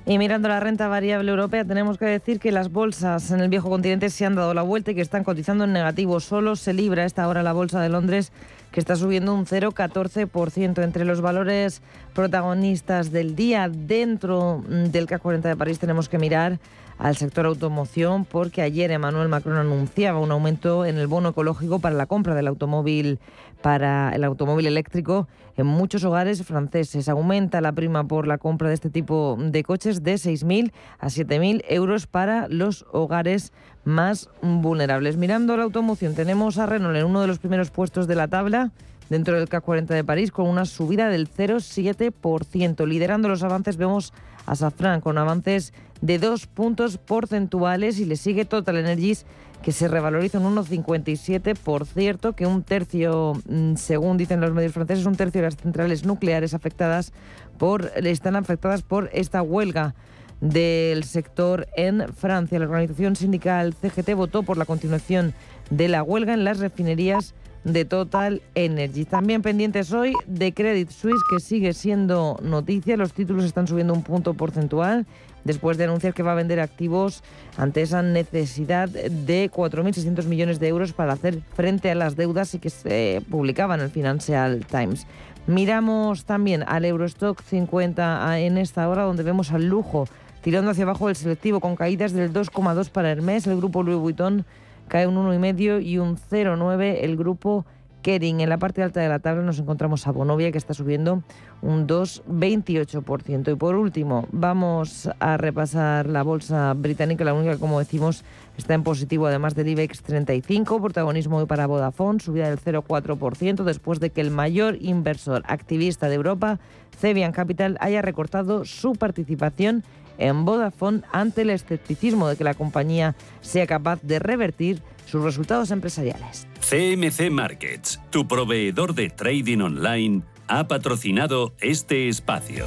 [0.05, 3.69] Y mirando la renta variable europea, tenemos que decir que las bolsas en el viejo
[3.69, 6.19] continente se han dado la vuelta y que están cotizando en negativo.
[6.19, 8.33] Solo se libra esta hora la bolsa de Londres,
[8.73, 10.83] que está subiendo un 0,14%.
[10.83, 11.81] Entre los valores
[12.13, 16.59] protagonistas del día dentro del CAC 40 de París tenemos que mirar
[16.97, 21.95] al sector automoción porque ayer Emmanuel Macron anunciaba un aumento en el bono ecológico para
[21.95, 23.19] la compra del automóvil
[23.63, 27.07] para el automóvil eléctrico en muchos hogares franceses.
[27.07, 31.63] Aumenta la prima por la compra de este tipo de coches de 6.000 a 7.000
[31.69, 33.53] euros para los hogares
[33.85, 35.15] más vulnerables.
[35.15, 38.71] Mirando la automoción, tenemos a Renault en uno de los primeros puestos de la tabla
[39.09, 42.85] dentro del CAC 40 de París con una subida del 0,7%.
[42.85, 44.13] Liderando los avances vemos
[44.45, 49.25] a Safran con avances de dos puntos porcentuales y le sigue Total Energies
[49.63, 51.55] que se revaloriza un 1,57.
[51.55, 55.55] Por cierto, que un tercio, mm, según dicen los medios franceses, un tercio de las
[55.55, 57.13] centrales nucleares afectadas
[57.57, 59.95] por, están afectadas por esta huelga
[60.41, 62.59] del sector en Francia.
[62.59, 65.33] La organización sindical CGT votó por la continuación
[65.69, 69.05] de la huelga en las refinerías de Total Energy.
[69.05, 72.97] También pendientes hoy de Credit Suisse, que sigue siendo noticia.
[72.97, 75.05] Los títulos están subiendo un punto porcentual
[75.43, 77.23] después de anunciar que va a vender activos
[77.57, 82.59] ante esa necesidad de 4.600 millones de euros para hacer frente a las deudas y
[82.59, 85.07] que se publicaban en el Financial Times.
[85.45, 90.07] Miramos también al Eurostock 50 en esta hora, donde vemos al lujo
[90.43, 93.47] tirando hacia abajo el selectivo con caídas del 2,2 para el mes.
[93.47, 94.45] El grupo Louis Vuitton
[94.87, 97.65] cae un 1,5 y un 0,9 el grupo
[98.03, 98.41] Kering.
[98.41, 101.23] En la parte alta de la tabla nos encontramos a Bonovia que está subiendo
[101.63, 103.51] un 2,28%.
[103.51, 108.23] Y por último, vamos a repasar la bolsa británica, la única, como decimos,
[108.57, 113.99] está en positivo además del IBEX 35, protagonismo hoy para Vodafone, subida del 0,4% después
[113.99, 116.59] de que el mayor inversor activista de Europa,
[116.99, 119.83] Cebian Capital, haya recortado su participación
[120.17, 125.71] en Vodafone ante el escepticismo de que la compañía sea capaz de revertir sus resultados
[125.71, 126.47] empresariales.
[126.59, 132.65] CMC Markets, tu proveedor de trading online, ha patrocinado este espacio.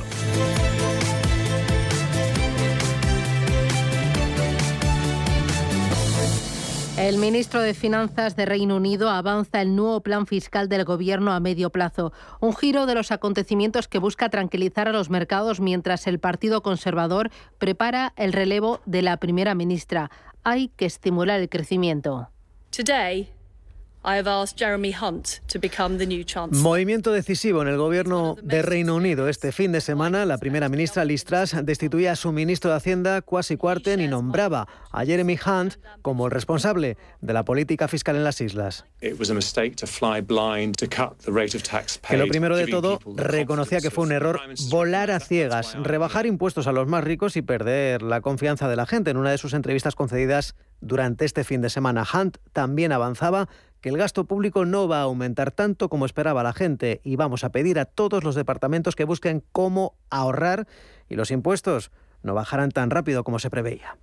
[6.99, 11.41] El ministro de Finanzas de Reino Unido avanza el nuevo plan fiscal del gobierno a
[11.41, 16.19] medio plazo, un giro de los acontecimientos que busca tranquilizar a los mercados mientras el
[16.19, 20.11] Partido Conservador prepara el relevo de la primera ministra.
[20.43, 22.31] Hay que estimular el crecimiento.
[26.53, 29.29] Movimiento decisivo en el gobierno de Reino Unido.
[29.29, 33.21] Este fin de semana, la primera ministra Liz Truss destituía a su ministro de Hacienda,
[33.21, 38.23] Kwasi Kwarteng, y nombraba a Jeremy Hunt como el responsable de la política fiscal en
[38.23, 38.85] las islas.
[42.09, 44.40] Que lo primero de todo, reconocía que fue un error
[44.71, 48.87] volar a ciegas, rebajar impuestos a los más ricos y perder la confianza de la
[48.87, 49.11] gente.
[49.11, 53.49] En una de sus entrevistas concedidas durante este fin de semana, Hunt también avanzaba
[53.87, 57.44] que el gasto público no va a aumentar tanto como esperaba la gente y vamos
[57.44, 60.66] a pedir a todos los departamentos que busquen cómo ahorrar
[61.09, 61.92] y los impuestos
[62.27, 63.97] no bajarán tan rápido como se preveía.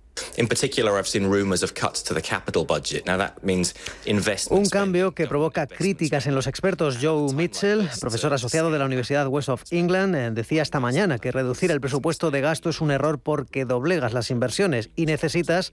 [4.54, 6.98] Un cambio que provoca críticas en los expertos.
[7.00, 11.30] Joe Mitchell, profesor asociado de la Universidad West of England, eh, decía esta mañana que
[11.30, 15.72] reducir el presupuesto de gasto es un error porque doblegas las inversiones y necesitas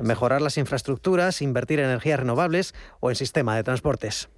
[0.00, 4.28] mejorar las infraestructuras, invertir en energías renovables o en sistema de transportes.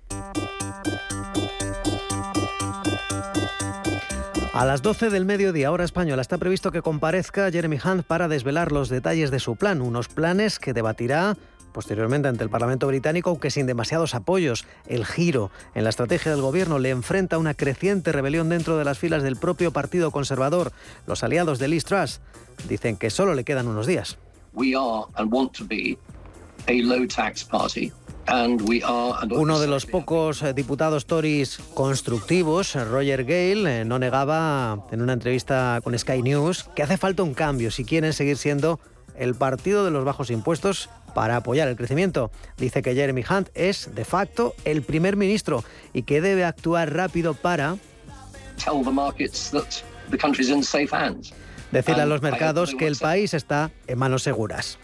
[4.60, 8.72] A las 12 del mediodía, hora española, está previsto que comparezca Jeremy Hunt para desvelar
[8.72, 11.34] los detalles de su plan, unos planes que debatirá
[11.72, 14.66] posteriormente ante el Parlamento británico, aunque sin demasiados apoyos.
[14.86, 18.84] El giro en la estrategia del gobierno le enfrenta a una creciente rebelión dentro de
[18.84, 20.72] las filas del propio Partido Conservador.
[21.06, 22.20] Los aliados de Liz Truss
[22.68, 24.18] dicen que solo le quedan unos días.
[29.30, 35.14] Uno de los pocos eh, diputados Tories constructivos, Roger Gale, eh, no negaba en una
[35.14, 38.78] entrevista con Sky News que hace falta un cambio si quieren seguir siendo
[39.16, 42.30] el partido de los bajos impuestos para apoyar el crecimiento.
[42.56, 47.34] Dice que Jeremy Hunt es, de facto, el primer ministro y que debe actuar rápido
[47.34, 47.76] para
[51.72, 54.78] decirle a los mercados que el país está en manos seguras.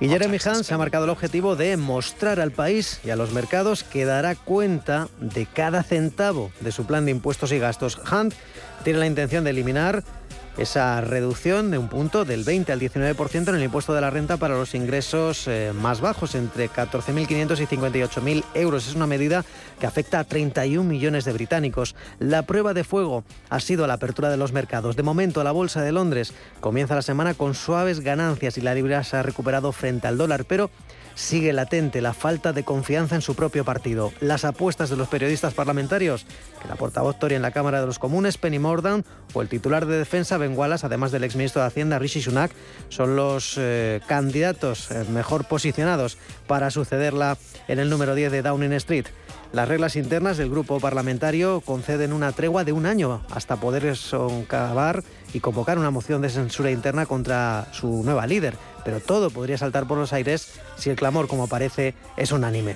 [0.00, 3.32] Y Jeremy Hunt se ha marcado el objetivo de mostrar al país y a los
[3.32, 8.00] mercados que dará cuenta de cada centavo de su plan de impuestos y gastos.
[8.10, 8.34] Hunt
[8.82, 10.02] tiene la intención de eliminar
[10.58, 14.36] esa reducción de un punto del 20 al 19% en el impuesto de la renta
[14.36, 18.88] para los ingresos eh, más bajos, entre 14.500 y 58.000 euros.
[18.88, 19.44] Es una medida
[19.80, 21.94] que afecta a 31 millones de británicos.
[22.18, 24.96] La prueba de fuego ha sido la apertura de los mercados.
[24.96, 29.04] De momento, la Bolsa de Londres comienza la semana con suaves ganancias y la libra
[29.04, 30.70] se ha recuperado frente al dólar, pero
[31.14, 34.12] sigue latente la falta de confianza en su propio partido.
[34.20, 36.26] Las apuestas de los periodistas parlamentarios,
[36.60, 39.86] que la portavoz Tory en la Cámara de los Comunes, Penny Mordaunt, o el titular
[39.86, 42.52] de defensa, Ben Wallace, además del exministro de Hacienda, Rishi Sunak,
[42.88, 47.36] son los eh, candidatos eh, mejor posicionados para sucederla
[47.68, 49.06] en el número 10 de Downing Street.
[49.52, 55.04] Las reglas internas del grupo parlamentario conceden una tregua de un año hasta poder socavar
[55.32, 58.56] y convocar una moción de censura interna contra su nueva líder.
[58.84, 62.74] Pero todo podría saltar por los aires si el clamor, como parece, es unánime.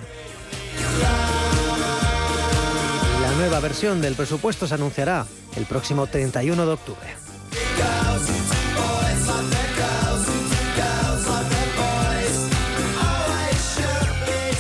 [3.23, 5.27] La nueva versión del presupuesto se anunciará
[5.57, 7.17] el próximo 31 de octubre.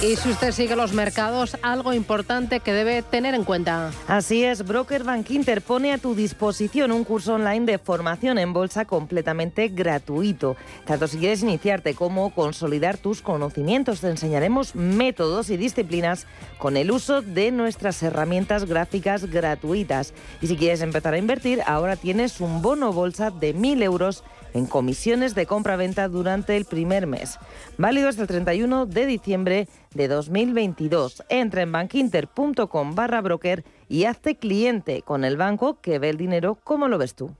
[0.06, 3.90] Y si usted sigue los mercados, algo importante que debe tener en cuenta.
[4.06, 8.52] Así es, Broker Bank Inter pone a tu disposición un curso online de formación en
[8.52, 10.56] bolsa completamente gratuito.
[10.84, 16.28] Tanto si quieres iniciarte como consolidar tus conocimientos, te enseñaremos métodos y disciplinas
[16.58, 20.14] con el uso de nuestras herramientas gráficas gratuitas.
[20.40, 24.22] Y si quieres empezar a invertir, ahora tienes un bono bolsa de 1.000 euros
[24.56, 27.38] en comisiones de compra-venta durante el primer mes.
[27.78, 31.22] Válido hasta el 31 de diciembre de 2022.
[31.28, 36.58] Entra en bankinter.com barra broker y hazte cliente con el banco que ve el dinero
[36.62, 37.30] como lo ves tú.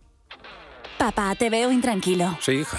[0.98, 2.36] Papá, te veo intranquilo.
[2.40, 2.78] Sí, hija.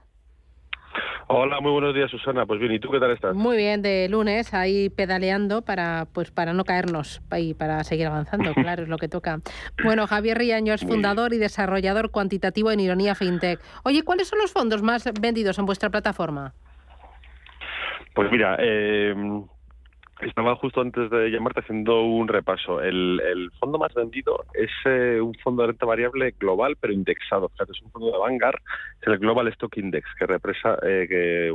[1.33, 2.45] Hola, muy buenos días, Susana.
[2.45, 3.33] Pues bien, ¿y tú qué tal estás?
[3.33, 8.53] Muy bien, de lunes ahí pedaleando para pues para no caernos y para seguir avanzando,
[8.53, 9.39] claro, es lo que toca.
[9.81, 13.61] Bueno, Javier Riaño es fundador y desarrollador cuantitativo en Ironía FinTech.
[13.83, 16.53] Oye, ¿cuáles son los fondos más vendidos en vuestra plataforma?
[18.13, 19.15] Pues mira, eh,
[20.27, 22.81] estaba justo antes de llamarte haciendo un repaso.
[22.81, 27.49] El, fondo más vendido es eh, un fondo de renta variable global, pero indexado.
[27.49, 28.61] Fíjate, es un fondo de Vanguard,
[29.01, 31.51] es el Global Stock Index, que represa, eh, que,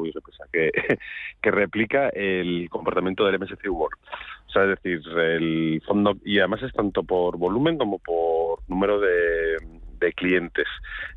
[0.52, 0.98] que,
[1.42, 3.98] que, replica el comportamiento del MSCI World.
[4.46, 9.00] O sea, es decir, el fondo, y además es tanto por volumen como por número
[9.00, 9.56] de,
[9.99, 10.66] de clientes,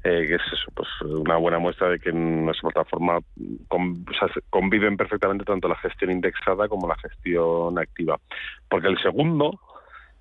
[0.04, 3.20] eh, que es eso, pues una buena muestra de que en nuestra plataforma
[4.50, 8.20] conviven perfectamente tanto la gestión indexada como la gestión activa.
[8.70, 9.60] Porque el segundo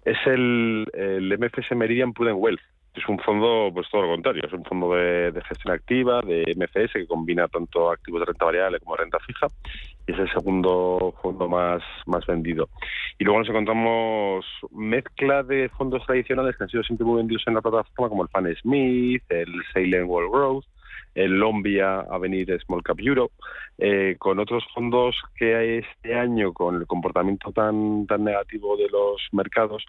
[0.04, 2.60] es el, el MFS Meridian Prudent Wealth,
[2.94, 6.92] es un fondo, pues todo lo contrario, es un fondo de, gestión activa, de MFS,
[6.92, 9.46] que combina tanto activos de renta variable como renta fija,
[10.06, 12.68] y es el segundo fondo más, más vendido.
[13.18, 17.54] Y luego nos encontramos mezcla de fondos tradicionales que han sido siempre muy vendidos en
[17.54, 20.64] la plataforma, como el Fan Smith, el Salem World Growth,
[21.18, 23.34] el Lombia Avenir Small Cap Europe,
[23.76, 29.20] eh, con otros fondos que este año, con el comportamiento tan, tan negativo de los
[29.32, 29.84] mercados,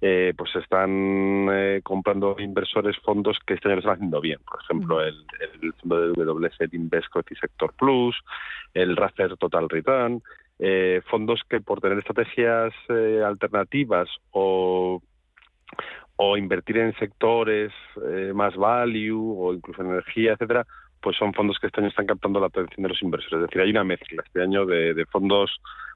[0.00, 4.40] eh, pues están eh, comprando inversores fondos que este año lo están haciendo bien.
[4.44, 5.24] Por ejemplo, el,
[5.62, 8.16] el fondo de WSET Invesco y Sector Plus,
[8.74, 10.20] el Racer Total Return,
[10.58, 12.74] eh, fondos que por tener estrategias
[13.24, 15.00] alternativas o
[16.24, 17.72] o invertir en sectores
[18.34, 20.64] más value o incluso en energía, etcétera,
[21.00, 23.42] pues son fondos que este año están captando la atención de los inversores.
[23.42, 25.50] Es decir, hay una mezcla este año de fondos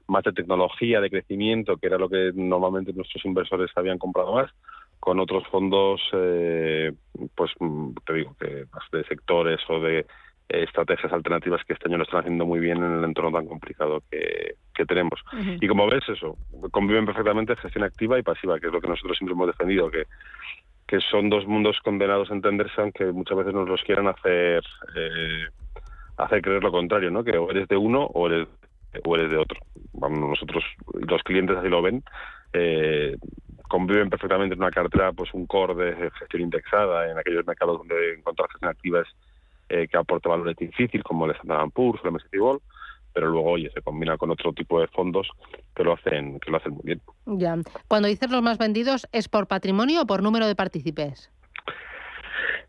[0.07, 4.51] más de tecnología, de crecimiento, que era lo que normalmente nuestros inversores habían comprado más,
[4.99, 6.91] con otros fondos, eh,
[7.35, 10.05] pues mm, te digo, que más de sectores o de eh,
[10.49, 14.01] estrategias alternativas que este año lo están haciendo muy bien en el entorno tan complicado
[14.09, 14.55] que,
[14.87, 15.19] tenemos.
[15.59, 16.37] Y como ves, eso,
[16.71, 20.03] conviven perfectamente gestión activa y pasiva, que es lo que nosotros siempre hemos defendido, que
[20.87, 24.63] que son dos mundos condenados a entenderse, aunque muchas veces nos los quieran hacer
[24.95, 25.47] eh,
[26.15, 27.23] hacer creer lo contrario, ¿no?
[27.23, 28.47] Que o eres de uno o eres
[29.03, 29.59] o eres de otro.
[29.93, 32.03] Vamos, nosotros, los clientes así lo ven,
[32.53, 33.15] eh,
[33.67, 38.13] conviven perfectamente en una cartera, pues un core de gestión indexada en aquellos mercados donde
[38.13, 39.07] encontrar gestión activa es
[39.69, 42.61] eh, que aporta valores difíciles, como el Standard Poor's el MSCI World,
[43.13, 45.27] pero luego, oye, se combina con otro tipo de fondos
[45.75, 47.01] que lo hacen, que lo hacen muy bien.
[47.25, 47.57] Ya.
[47.87, 51.31] Cuando dices los más vendidos, ¿es por patrimonio o por número de partícipes?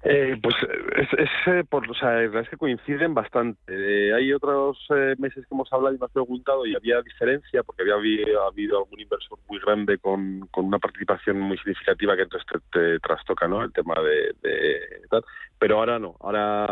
[0.05, 0.55] Eh, pues
[0.97, 3.59] es, es eh, por, o sea, es que coinciden bastante.
[3.67, 7.65] Eh, hay otros eh, meses que hemos hablado y me has preguntado y había diferencia
[7.65, 12.49] porque había habido, algún inversor muy grande con, con una participación muy significativa que entonces
[12.71, 13.65] te, trastoca, ¿no?
[13.65, 14.79] El tema de, de,
[15.11, 15.25] tal.
[15.59, 16.15] Pero ahora no.
[16.21, 16.65] Ahora,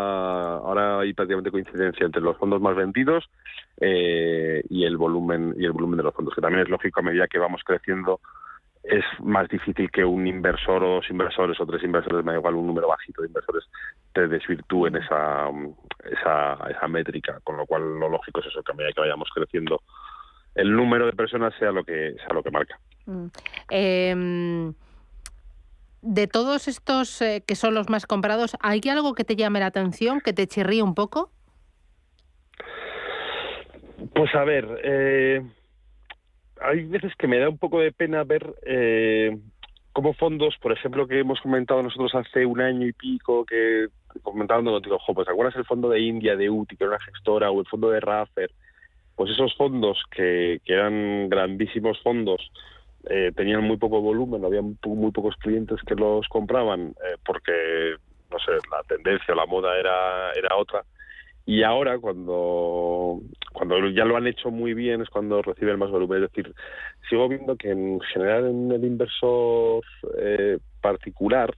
[0.58, 3.24] ahora hay prácticamente coincidencia entre los fondos más vendidos
[3.80, 7.26] y el volumen y el volumen de los fondos, que también es lógico a medida
[7.26, 8.20] que vamos creciendo
[8.88, 12.54] es más difícil que un inversor o dos inversores o tres inversores, me da igual
[12.54, 13.64] un número bajito de inversores,
[14.12, 15.48] te desvirtúen esa,
[16.04, 19.28] esa, esa métrica, con lo cual lo lógico es eso, que a medida que vayamos
[19.34, 19.82] creciendo
[20.54, 22.78] el número de personas sea lo que sea lo que marca.
[23.06, 23.26] Mm.
[23.70, 24.74] Em,
[26.02, 29.66] de todos estos eh, que son los más comprados, ¿hay algo que te llame la
[29.66, 31.30] atención, que te chirríe un poco?
[34.14, 35.42] Pues a ver, eh,
[36.66, 39.36] hay veces que me da un poco de pena ver eh,
[39.92, 43.86] cómo fondos, por ejemplo, que hemos comentado nosotros hace un año y pico, que
[44.22, 47.50] comentando contigo, ojo, pues ¿acuerdas el fondo de India, de UTI, que era una gestora,
[47.50, 48.50] o el fondo de Raffer?
[49.14, 52.50] Pues esos fondos que, que eran grandísimos fondos,
[53.08, 57.94] eh, tenían muy poco volumen, había muy pocos clientes que los compraban eh, porque,
[58.30, 60.82] no sé, la tendencia, la moda era, era otra.
[61.46, 63.20] Y ahora, cuando,
[63.52, 66.24] cuando ya lo han hecho muy bien, es cuando reciben más volumen.
[66.24, 66.52] Es decir,
[67.08, 69.84] sigo viendo que en general en el inversor
[70.18, 71.54] eh, particular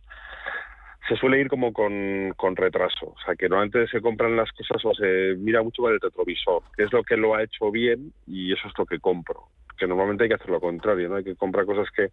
[1.09, 3.07] se suele ir como con, con retraso.
[3.07, 6.63] O sea, que normalmente se compran las cosas o se mira mucho con el retrovisor,
[6.77, 9.87] que es lo que lo ha hecho bien y eso es lo que compro que
[9.87, 11.17] normalmente hay que hacer lo contrario, ¿no?
[11.17, 12.11] Hay que comprar cosas que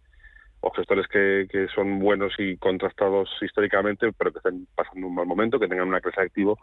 [0.60, 5.26] o gestores que, que son buenos y contrastados históricamente, pero que estén pasando un mal
[5.26, 6.58] momento, que tengan una clase de activo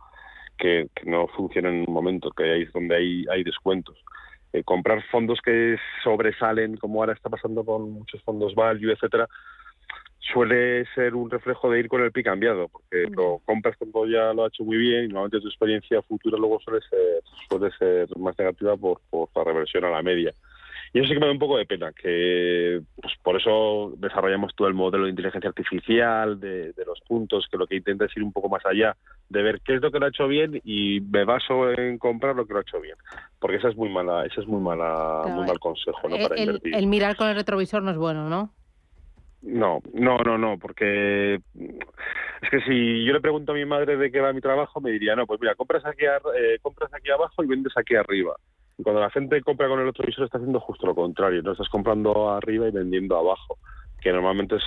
[0.58, 3.98] que, no funcione en un momento, que ahí es donde hay, hay descuentos.
[4.54, 9.28] Eh, comprar fondos que sobresalen, como ahora está pasando con muchos fondos value, etcétera,
[10.20, 14.34] suele ser un reflejo de ir con el pie cambiado, porque lo compras cuando ya
[14.34, 18.18] lo ha hecho muy bien y normalmente tu experiencia futura luego suele ser, suele ser
[18.18, 20.34] más negativa por, por la reversión a la media.
[20.94, 24.54] Y eso sí que me da un poco de pena, que pues por eso desarrollamos
[24.56, 28.22] todo el modelo de inteligencia artificial, de, los puntos, que lo que intenta es ir
[28.22, 28.96] un poco más allá,
[29.28, 32.36] de ver qué es lo que lo ha hecho bien y me baso en comprar
[32.36, 32.96] lo que lo ha hecho bien.
[33.40, 36.16] Porque esa es muy mala, ese es muy mala, muy mal consejo, ¿no?
[36.16, 36.76] Para el, invertir.
[36.76, 38.54] el mirar con el retrovisor no es bueno, ¿no?
[39.42, 44.12] No, no, no, no, porque es que si yo le pregunto a mi madre de
[44.12, 47.44] qué va mi trabajo, me diría, no, pues mira, compras aquí, eh, compras aquí abajo
[47.44, 48.36] y vendes aquí arriba.
[48.78, 51.52] Y cuando la gente compra con el otro visor está haciendo justo lo contrario, no
[51.52, 53.58] estás comprando arriba y vendiendo abajo,
[54.02, 54.64] que normalmente es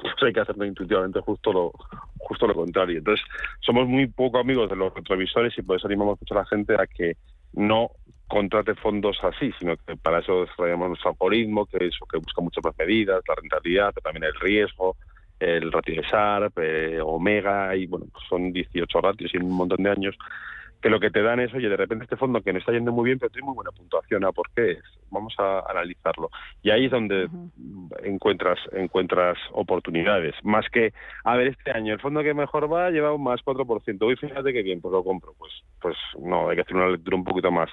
[0.00, 1.72] pues hay que hacerlo intuitivamente justo lo
[2.18, 2.98] justo lo contrario.
[2.98, 3.24] Entonces,
[3.60, 6.74] somos muy poco amigos de los retrovisores y por eso animamos mucho a la gente
[6.74, 7.16] a que
[7.54, 7.90] no
[8.28, 12.62] contrate fondos así, sino que para eso desarrollamos nuestro algoritmo, que es que busca muchas
[12.62, 14.96] más medidas, la rentabilidad, pero también el riesgo,
[15.40, 19.82] el ratio de SARP, eh, Omega, y bueno, pues son 18 ratios y un montón
[19.82, 20.18] de años
[20.80, 22.92] que lo que te dan es, oye, de repente este fondo que no está yendo
[22.92, 24.84] muy bien, pero tiene muy buena puntuación, ¿a por qué es?
[25.10, 26.30] Vamos a analizarlo.
[26.62, 27.28] Y ahí es donde
[28.02, 30.92] encuentras encuentras oportunidades, más que,
[31.24, 34.52] a ver, este año el fondo que mejor va lleva un más 4%, hoy fíjate
[34.52, 35.34] que bien, pues lo compro.
[35.38, 37.70] Pues pues no, hay que hacer una lectura un poquito más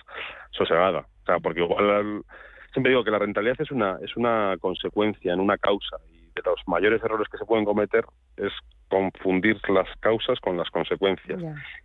[0.51, 2.23] sosegada, o sea, porque igual
[2.71, 6.41] siempre digo que la rentabilidad es una es una consecuencia, en una causa, y de
[6.45, 8.05] los mayores errores que se pueden cometer
[8.37, 8.51] es
[8.89, 11.41] confundir las causas con las consecuencias.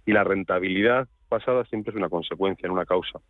[0.06, 3.20] Y la rentabilidad pasada siempre es una consecuencia, no una causa.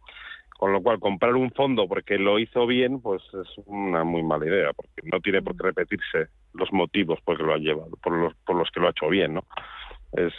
[0.59, 4.47] Con lo cual, comprar un fondo porque lo hizo bien, pues es una muy mala
[4.47, 8.13] idea, porque no tiene por qué repetirse los motivos por que lo ha llevado, por
[8.13, 9.45] los, por los que lo ha hecho bien, ¿no?
[10.13, 10.33] Es,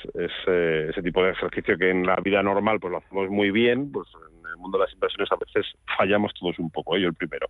[0.48, 3.92] eh, ese tipo de ejercicio que en la vida normal pues lo hacemos muy bien,
[3.92, 4.08] pues
[4.52, 5.66] el mundo de las inversiones a veces
[5.98, 7.02] fallamos todos un poco, ¿eh?
[7.02, 7.48] yo el primero.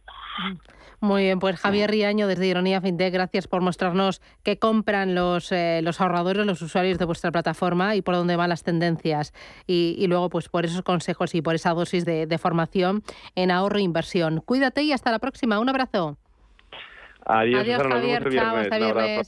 [0.99, 5.81] Muy bien, pues Javier Riaño desde Ironía FinTech, gracias por mostrarnos qué compran los, eh,
[5.83, 9.33] los ahorradores, los usuarios de vuestra plataforma y por dónde van las tendencias.
[9.65, 13.01] Y, luego, pues por esos consejos y por esa dosis de, formación
[13.35, 14.41] en ahorro e inversión.
[14.41, 15.59] Cuídate y hasta la próxima.
[15.59, 16.17] Un abrazo.
[17.25, 18.29] Adiós, Javier.
[18.31, 19.27] Chao, hasta viernes.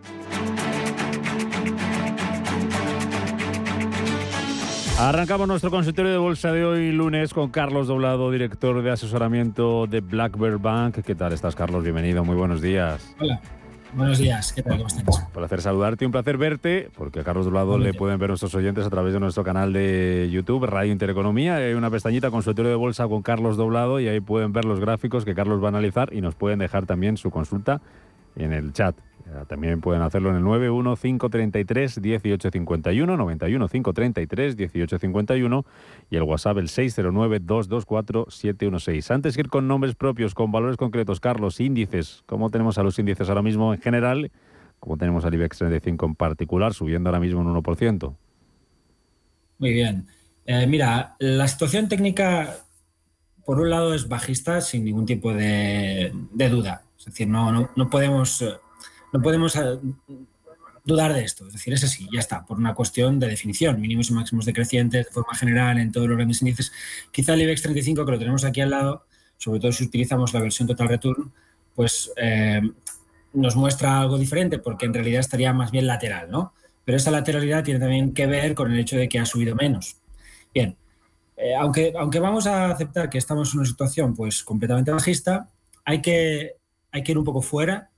[5.01, 9.99] Arrancamos nuestro consultorio de bolsa de hoy lunes con Carlos Doblado, director de asesoramiento de
[9.99, 10.99] Blackbird Bank.
[11.03, 11.83] ¿Qué tal estás, Carlos?
[11.83, 13.15] Bienvenido, muy buenos días.
[13.19, 13.41] Hola.
[13.93, 14.77] Buenos días, ¿qué tal?
[14.77, 15.25] ¿Cómo estás?
[15.25, 18.85] Un placer saludarte un placer verte, porque a Carlos Doblado le pueden ver nuestros oyentes
[18.85, 21.55] a través de nuestro canal de YouTube, Radio Intereconomía.
[21.55, 25.25] Hay una pestañita consultorio de bolsa con Carlos Doblado y ahí pueden ver los gráficos
[25.25, 27.81] que Carlos va a analizar y nos pueden dejar también su consulta
[28.35, 28.95] en el chat.
[29.47, 35.65] También pueden hacerlo en el 915331851, 915331851
[36.09, 39.11] y el WhatsApp el 609224716.
[39.11, 42.97] Antes que ir con nombres propios, con valores concretos, Carlos, índices, ¿cómo tenemos a los
[42.99, 44.31] índices ahora mismo en general?
[44.79, 48.13] ¿Cómo tenemos al IBEX 35 en particular, subiendo ahora mismo un 1%?
[49.59, 50.07] Muy bien.
[50.45, 52.57] Eh, mira, la situación técnica,
[53.45, 56.81] por un lado, es bajista sin ningún tipo de, duda.
[56.97, 58.53] Es decir, no, no, no podemos eh,
[59.11, 59.79] no podemos eh,
[60.83, 61.47] dudar de esto.
[61.47, 65.05] Es decir, es así, ya está, por una cuestión de definición, mínimos y máximos decrecientes
[65.05, 66.71] de forma general en todos los grandes índices.
[67.11, 69.05] Quizá el IBEX 35, que lo tenemos aquí al lado,
[69.37, 71.31] sobre todo si utilizamos la versión Total Return,
[71.75, 72.61] pues eh,
[73.33, 76.53] nos muestra algo diferente porque en realidad estaría más bien lateral, ¿no?
[76.83, 79.97] Pero esa lateralidad tiene también que ver con el hecho de que ha subido menos.
[80.53, 80.75] Bien,
[81.37, 85.49] eh, aunque, aunque vamos a aceptar que estamos en una situación pues completamente bajista,
[85.85, 86.55] hay que,
[86.91, 87.90] hay que ir un poco fuera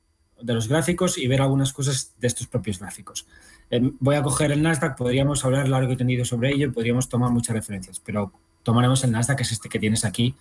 [0.44, 3.26] de los gráficos y ver algunas cosas de estos propios gráficos.
[3.70, 7.32] Eh, voy a coger el Nasdaq, podríamos hablar largo y tendido sobre ello, podríamos tomar
[7.32, 8.32] muchas referencias, pero
[8.62, 10.36] tomaremos el Nasdaq, que es este que tienes aquí.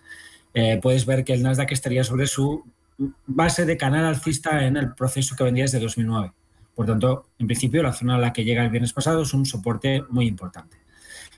[0.55, 2.64] Eh, puedes ver que el Nasdaq estaría sobre su
[3.26, 6.32] base de canal alcista en el proceso que vendía desde 2009.
[6.74, 9.46] Por tanto, en principio, la zona a la que llega el viernes pasado es un
[9.46, 10.78] soporte muy importante.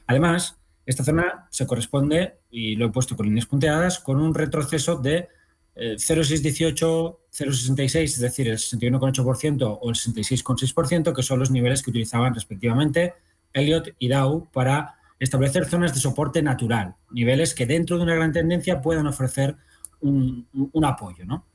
[0.06, 4.96] Además, esta zona se corresponde, y lo he puesto con líneas punteadas, con un retroceso
[4.96, 5.28] de
[5.76, 11.90] 0,618, eh, 0,66, es decir, el 61,8% o el 66,6%, que son los niveles que
[11.90, 13.14] utilizaban respectivamente
[13.52, 18.32] Elliott y Dow para establecer zonas de soporte natural, niveles que dentro de una gran
[18.32, 19.56] tendencia puedan ofrecer
[20.00, 20.46] un,
[20.84, 21.24] apoyo.
[21.24, 21.46] ¿no?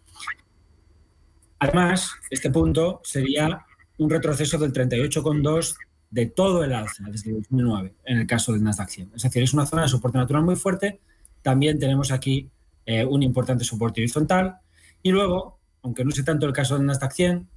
[1.60, 3.66] Además, este punto sería
[3.98, 5.76] un retroceso del 38,2
[6.10, 9.12] de todo el alza desde 2009 en el caso del Nasdaq 100.
[9.16, 11.00] Es decir, es una zona de soporte natural muy fuerte.
[11.42, 12.50] También tenemos aquí
[12.90, 14.58] eh, un importante soporte horizontal.
[15.04, 17.48] Y luego, aunque no sé tanto el caso del Nasdaq 100,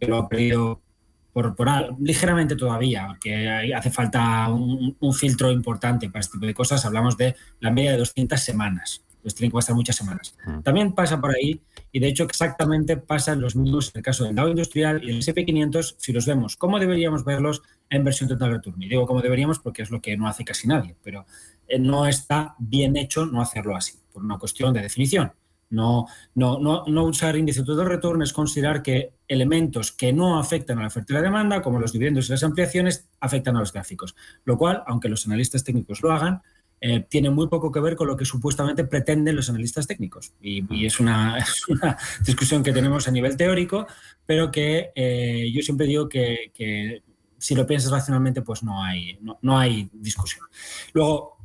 [0.00, 0.82] que lo ha perdido
[1.32, 1.54] por,
[2.00, 7.36] ligeramente todavía, que hace falta un, filtro importante para este tipo de cosas, hablamos de
[7.60, 9.04] la media de 200 semanas.
[9.22, 10.34] Pues tienen que pasar muchas semanas.
[10.44, 10.62] Mm.
[10.62, 11.60] También pasa por ahí,
[11.92, 15.10] y de hecho exactamente pasa en los mismos en el caso del Dow Industrial y
[15.10, 18.82] el SP500, si los vemos, ¿cómo deberíamos verlos en versión total return?
[18.82, 21.26] Y digo cómo deberíamos porque es lo que no hace casi nadie, pero
[21.68, 25.32] eh, no está bien hecho no hacerlo así una cuestión de definición.
[25.70, 30.78] No, no, no, no usar índice de retorno es considerar que elementos que no afectan
[30.78, 33.72] a la oferta y la demanda, como los dividendos y las ampliaciones, afectan a los
[33.72, 34.16] gráficos.
[34.44, 36.42] Lo cual, aunque los analistas técnicos lo hagan,
[36.82, 40.32] eh, tiene muy poco que ver con lo que supuestamente pretenden los analistas técnicos.
[40.40, 41.38] Y, es, una,
[42.24, 43.86] discusión que tenemos a nivel teórico,
[44.26, 47.02] pero que eh, yo siempre digo que,
[47.38, 50.46] si lo piensas racionalmente, pues no hay, no hay discusión.
[50.92, 51.39] Luego,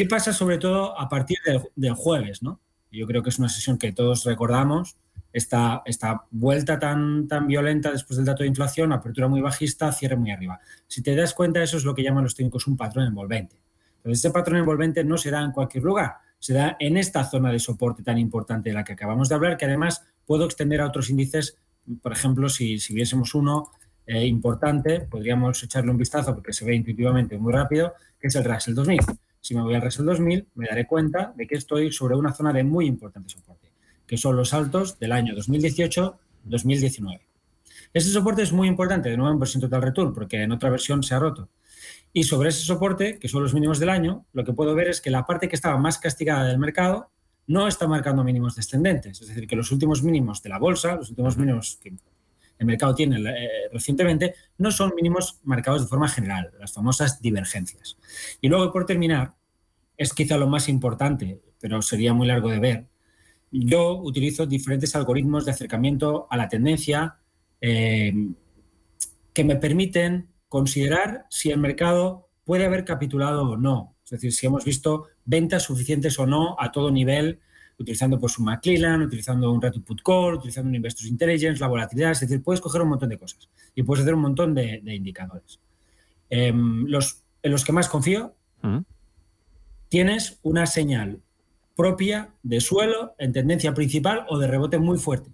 [0.00, 1.36] ¿Qué pasa sobre todo a partir
[1.76, 2.42] del, jueves?
[2.42, 2.58] ¿no?
[2.90, 4.96] Yo creo que es una sesión que todos recordamos,
[5.30, 10.16] esta, esta vuelta tan, tan violenta después del dato de inflación, apertura muy bajista, cierre
[10.16, 10.58] muy arriba.
[10.86, 13.60] Si te das cuenta, eso es lo que llaman los técnicos un patrón envolvente.
[13.98, 17.52] Entonces, ese patrón envolvente no se da en cualquier lugar, se da en esta zona
[17.52, 20.86] de soporte tan importante de la que acabamos de hablar, que además puedo extender a
[20.86, 21.58] otros índices.
[22.00, 23.70] Por ejemplo, si, si viésemos uno
[24.06, 28.44] eh, importante, podríamos echarle un vistazo porque se ve intuitivamente muy rápido, que es el
[28.44, 29.00] Russell 2000.
[29.40, 32.52] Si me voy al Russell 2000, me daré cuenta de que estoy sobre una zona
[32.52, 33.72] de muy importante soporte,
[34.06, 37.20] que son los altos del año 2018-2019.
[37.92, 41.02] Ese soporte es muy importante, de nuevo en versión total return, porque en otra versión
[41.02, 41.48] se ha roto.
[42.12, 45.00] Y sobre ese soporte, que son los mínimos del año, lo que puedo ver es
[45.00, 47.10] que la parte que estaba más castigada del mercado
[47.46, 49.20] no está marcando mínimos descendentes.
[49.20, 51.94] Es decir, que los últimos mínimos de la bolsa, los últimos mínimos que
[52.60, 57.96] el mercado tiene eh, recientemente, no son mínimos marcados de forma general, las famosas divergencias.
[58.42, 59.34] Y luego, por terminar,
[59.96, 62.86] es quizá lo más importante, pero sería muy largo de ver.
[63.50, 67.16] Yo utilizo diferentes algoritmos de acercamiento a la tendencia
[67.62, 68.12] eh,
[69.32, 73.96] que me permiten considerar si el mercado puede haber capitulado o no.
[74.04, 77.40] Es decir, si hemos visto ventas suficientes o no a todo nivel,
[77.80, 82.12] utilizando pues un McClellan, utilizando un Rated Put Call, utilizando un Investors Intelligence, la volatilidad.
[82.12, 85.58] Es decir, puedes coger un montón de cosas y puedes hacer un montón de, indicadores.
[86.28, 88.34] Em, los, en los que más confío,
[89.88, 91.20] tienes una señal
[91.74, 95.30] propia de suelo en tendencia principal o de rebote muy fuerte.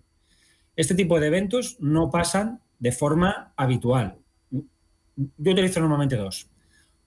[0.77, 4.19] Este tipo de eventos no pasan de forma habitual.
[4.53, 6.49] Yo utilizo normalmente dos.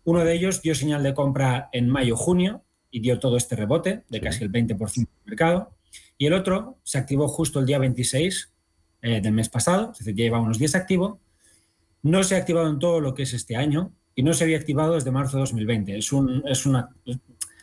[0.03, 4.21] Uno de ellos dio señal de compra en mayo-junio y dio todo este rebote de
[4.21, 5.71] casi el 20% del mercado.
[6.17, 8.51] Y el otro se activó justo el día 26
[9.01, 11.19] eh, del mes pasado, es decir, ya lleva unos días activo.
[12.01, 14.57] No se ha activado en todo lo que es este año y no se había
[14.57, 15.97] activado desde marzo de 2020.
[15.97, 16.89] Es, un, es, una,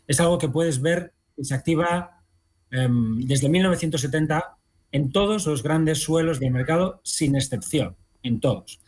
[0.07, 2.23] es algo que puedes ver que se activa
[2.71, 4.57] em, desde 1970
[4.93, 8.81] en todos los grandes suelos del mercado, sin excepción, en todos.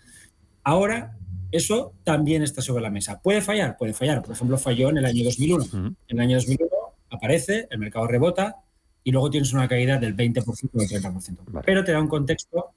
[0.65, 1.18] Ahora,
[1.51, 3.21] eso también está sobre la mesa.
[3.21, 3.77] ¿Puede fallar?
[3.77, 4.23] Puede fallar.
[4.23, 5.65] Por ejemplo, falló en el año 2001.
[5.75, 6.71] En el año 2001
[7.11, 8.57] aparece, el mercado rebota
[9.05, 11.63] y luego tienes una caída del 20% o del 30%.
[11.65, 12.73] Pero te da un contexto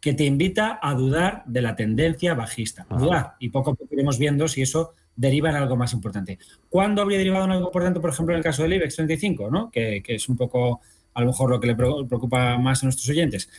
[0.00, 2.86] que te invita a dudar de la tendencia bajista.
[2.90, 3.34] Dudar.
[3.38, 6.38] Y poco a poco iremos viendo si eso deriva en algo más importante.
[6.68, 9.70] ¿Cuándo habría derivado en algo importante, por ejemplo, en el caso del IBEX 35, ¿no?
[9.70, 10.80] que, que es un poco
[11.12, 13.50] a lo mejor lo que le preocupa más a nuestros oyentes?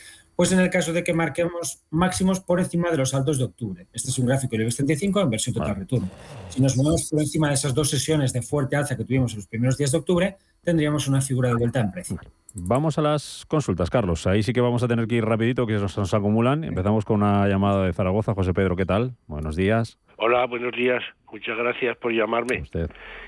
[0.41, 3.85] Pues en el caso de que marquemos máximos por encima de los altos de octubre.
[3.93, 6.09] Este es un gráfico del IBEX 35 en versión total return.
[6.49, 9.37] Si nos movemos por encima de esas dos sesiones de fuerte alza que tuvimos en
[9.37, 12.17] los primeros días de octubre, tendríamos una figura de vuelta en precio.
[12.55, 14.25] Vamos a las consultas, Carlos.
[14.25, 16.63] Ahí sí que vamos a tener que ir rapidito, que nos, nos acumulan.
[16.63, 18.33] Empezamos con una llamada de Zaragoza.
[18.33, 19.13] José Pedro, ¿qué tal?
[19.27, 19.99] Buenos días.
[20.17, 21.03] Hola, buenos días.
[21.31, 22.63] Muchas gracias por llamarme.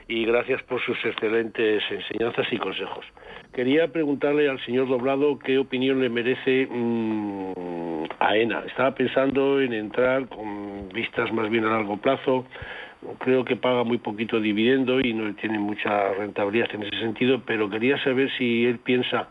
[0.08, 3.06] Y gracias por sus excelentes enseñanzas y consejos.
[3.54, 8.64] Quería preguntarle al señor Doblado qué opinión le merece mm, a ENA.
[8.68, 12.46] Estaba pensando en entrar con vistas más bien a largo plazo.
[13.20, 17.70] Creo que paga muy poquito dividendo y no tiene mucha rentabilidad en ese sentido, pero
[17.70, 19.30] quería saber si él piensa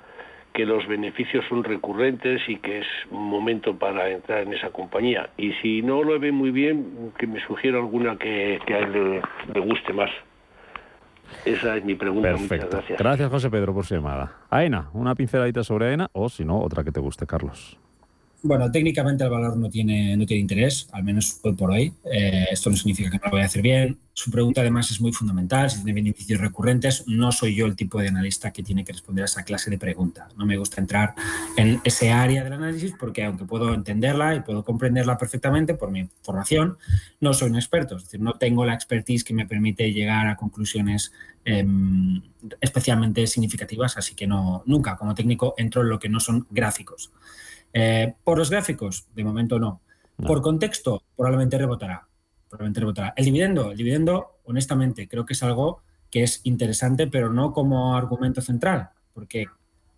[0.53, 5.31] que los beneficios son recurrentes y que es un momento para entrar en esa compañía.
[5.37, 9.23] Y si no lo ve muy bien, que me sugiera alguna que, a él
[9.55, 10.11] le guste más.
[11.45, 12.29] Esa es mi pregunta.
[12.29, 12.55] Perfecto.
[12.55, 12.99] Muchas gracias.
[12.99, 14.33] Gracias, José Pedro, por su llamada.
[14.51, 17.79] AENA, una pinceladita sobre AENA o, si no, otra que te guste, Carlos.
[18.45, 21.95] Bueno, técnicamente el valor no tiene, no tiene interés, al menos hoy por hoy.
[22.05, 24.01] Eh, esto no significa que no lo vaya a hacer bien.
[24.15, 27.05] Su pregunta además es muy fundamental, si tiene beneficios recurrentes.
[27.07, 29.79] No soy yo el tipo de analista que tiene que responder a esa clase de
[29.79, 30.27] pregunta.
[30.37, 31.15] No me gusta entrar
[31.57, 36.09] en ese área del análisis porque aunque puedo entenderla y puedo comprenderla perfectamente por mi
[36.23, 36.79] formación,
[37.21, 37.97] no soy un experto.
[37.97, 41.13] Es decir, no tengo la expertise que me permite llegar a conclusiones
[41.45, 42.21] em,
[42.61, 47.13] especialmente significativas, así que no, nunca como técnico entro en lo que no son gráficos.
[47.73, 49.81] Eh, por los gráficos, de momento no.
[50.27, 52.07] Por contexto, probablemente rebotará.
[52.49, 53.15] Probablemente rebotará.
[53.17, 57.97] El dividendo, el dividendo, honestamente, creo que es algo que es interesante, pero no como
[57.97, 59.47] argumento central, porque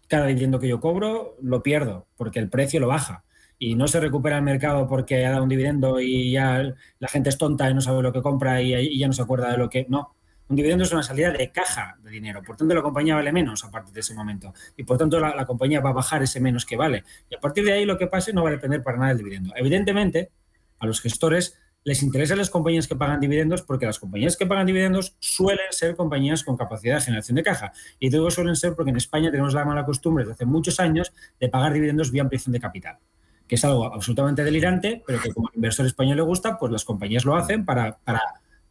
[0.06, 3.24] cada dividendo que yo cobro lo pierdo, porque el precio lo baja.
[3.58, 7.28] Y no se recupera el mercado porque ha dado un dividendo y ya la gente
[7.28, 9.58] es tonta y no sabe lo que compra y, y ya no se acuerda de
[9.58, 9.86] lo que.
[9.88, 10.14] No,
[10.48, 13.64] un dividendo es una salida de caja de dinero, por tanto la compañía vale menos
[13.64, 16.66] a partir de ese momento y por tanto la, compañía va a bajar ese menos
[16.66, 17.04] que vale.
[17.30, 19.18] Y a partir de ahí lo que pase no va a depender para nada del
[19.18, 19.54] dividendo.
[19.56, 20.30] Evidentemente,
[20.78, 24.66] a los gestores les interesan las compañías que pagan dividendos porque las compañías que pagan
[24.66, 27.72] dividendos suelen ser compañías con capacidad de generación de caja.
[27.98, 31.12] Y digo suelen ser porque en España tenemos la mala costumbre desde hace muchos años
[31.40, 32.98] de pagar dividendos vía ampliación de capital
[33.46, 36.82] que es algo absolutamente delirante, pero que como al inversor español le gusta, pues las
[36.82, 38.22] compañías lo hacen para, para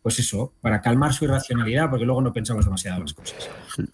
[0.03, 3.49] pues eso, para calmar su irracionalidad, porque luego no pensamos demasiado las cosas.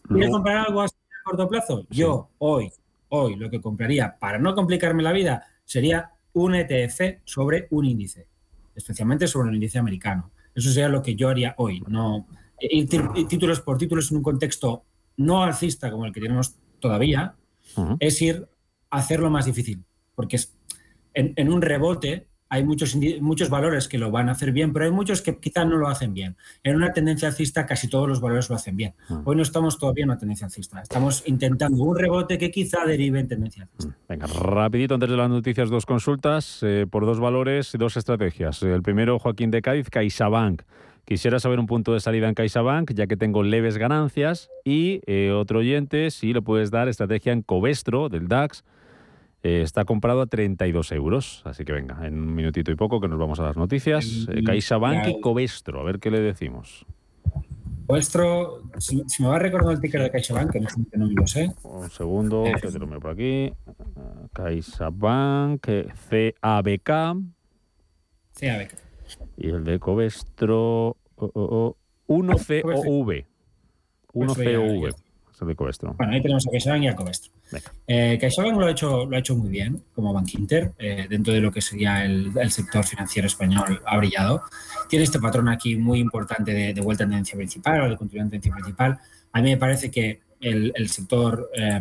[0.07, 0.87] ¿Quieres comprar algo a
[1.23, 1.85] corto plazo?
[1.89, 2.71] Yo hoy,
[3.09, 8.27] hoy lo que compraría para no complicarme la vida sería un ETF sobre un índice,
[8.75, 10.31] especialmente sobre un índice americano.
[10.55, 11.81] Eso sería lo que yo haría hoy.
[11.87, 12.25] No
[12.59, 12.89] ir
[13.27, 14.83] títulos por títulos en un contexto
[15.17, 17.35] no alcista como el que tenemos todavía,
[17.99, 18.47] es ir
[18.89, 19.83] a hacerlo más difícil.
[20.15, 20.55] Porque es,
[21.13, 24.91] en, un rebote hay muchos, muchos valores que lo van a hacer bien, pero hay
[24.91, 26.35] muchos que quizás no lo hacen bien.
[26.63, 28.95] En una tendencia alcista casi todos los valores lo hacen bien.
[29.23, 30.81] Hoy no estamos todavía en una tendencia alcista.
[30.81, 33.95] Estamos intentando un rebote que quizá derive en tendencia alcista.
[34.07, 38.63] Venga, rapidito antes de las noticias, dos consultas eh, por dos valores y dos estrategias.
[38.63, 40.63] El primero, Joaquín de Cádiz, CaixaBank.
[41.05, 44.49] Quisiera saber un punto de salida en CaixaBank, ya que tengo leves ganancias.
[44.63, 48.63] Y eh, otro oyente, si le puedes dar estrategia en Covestro, del DAX.
[49.41, 51.41] Eh, está comprado a 32 euros.
[51.45, 54.27] Así que venga, en un minutito y poco que nos vamos a las noticias.
[54.29, 56.85] Eh, CaixaBank y Covestro, a ver qué le decimos.
[57.87, 61.51] Covestro, si, me va a recordar el ticker de CaixaBank, que no, no lo sé.
[61.63, 63.51] Un segundo, que te lo veo por aquí.
[64.33, 66.89] CaixaBank, CABK.
[68.39, 68.75] CABK.
[69.37, 73.25] Y el de Covestro, 1COV.
[74.13, 74.95] 1COV.
[75.33, 75.95] Es el de Covestro.
[75.97, 77.38] Bueno, ahí tenemos a CaixaBank y a Covestro.
[77.91, 80.29] Eh, CaixaBank lo ha, hecho, muy bien como Bank
[80.77, 84.43] eh, dentro de lo que sería el, sector financiero español, ha brillado.
[84.87, 88.29] Tiene este patrón aquí muy importante de, vuelta en tendencia principal o de continuidad en
[88.29, 88.99] tendencia principal.
[89.31, 91.79] A mí me parece que el, sector eh,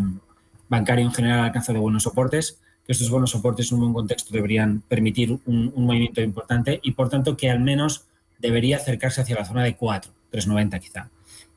[0.71, 4.33] bancario en general ha alcanzado buenos soportes, que estos buenos soportes en un buen contexto
[4.33, 8.07] deberían permitir un, movimiento importante y por tanto que al menos
[8.39, 11.11] debería acercarse hacia la zona de 4, 3,90 quizá.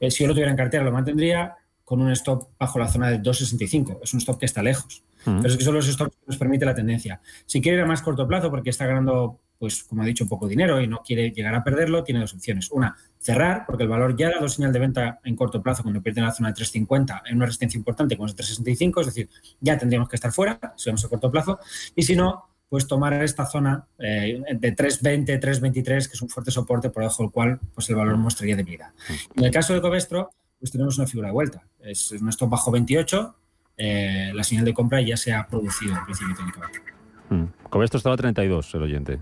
[0.09, 1.55] si yo lo tuviera en cartera lo mantendría,
[1.91, 3.99] con un stop bajo la zona de 2,65.
[4.01, 5.03] Es un stop que está lejos.
[5.25, 7.19] Pero es que son los stops que nos permite la tendencia.
[7.45, 10.47] Si quiere ir a más corto plazo porque está ganando, pues como ha dicho, poco
[10.47, 12.71] dinero y no quiere llegar a perderlo, tiene dos opciones.
[12.71, 16.01] Una, cerrar, porque el valor ya ha dado señal de venta en corto plazo cuando
[16.01, 19.29] pierde en la zona de 3,50 en una resistencia importante como es 3,65, es decir,
[19.59, 21.59] ya tendríamos que estar fuera si vamos a corto plazo.
[21.93, 26.51] Y si no, pues tomar esta zona eh, de 3,20, 3,23, que es un fuerte
[26.51, 28.91] soporte por debajo del cual pues el valor mostraría debilidad.
[29.35, 30.29] En el caso de Covestro,
[30.61, 31.63] pues tenemos una figura de vuelta.
[31.79, 33.35] Es nuestro bajo 28,
[33.77, 36.79] eh, la señal de compra ya se ha producido en principio técnicamente.
[37.29, 37.45] Hmm.
[37.67, 39.19] Con esto estaba 32 el oyente.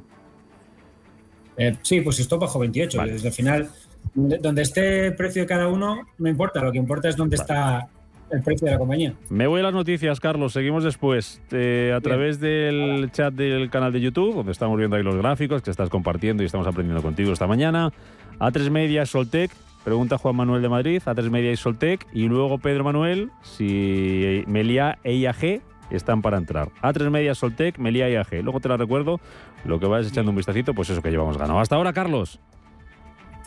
[1.56, 3.02] Eh, sí, pues esto bajo 28.
[3.06, 3.70] Desde el final,
[4.14, 6.62] donde esté el precio de cada uno, no importa.
[6.62, 7.88] Lo que importa es dónde está
[8.32, 9.14] el precio de la compañía.
[9.30, 10.52] Me voy a las noticias, Carlos.
[10.52, 15.04] Seguimos después eh, a través del chat del canal de YouTube, donde estamos viendo ahí
[15.04, 17.94] los gráficos que estás compartiendo y estamos aprendiendo contigo esta mañana.
[18.40, 19.52] A3 Media, Soltec,
[19.84, 22.06] Pregunta Juan Manuel de Madrid, A3 Media y Soltec.
[22.14, 26.70] Y luego Pedro Manuel, si Melia e IAG están para entrar.
[26.82, 28.44] A3 Media, Soltec, Melia e IAG.
[28.44, 29.20] Luego te la recuerdo,
[29.66, 31.60] lo que vayas echando un vistacito, pues eso que llevamos ganado.
[31.60, 32.40] Hasta ahora, Carlos.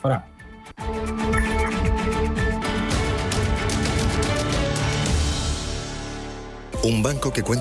[0.02, 0.26] Ahora.
[6.84, 7.60] Un banco que cuenta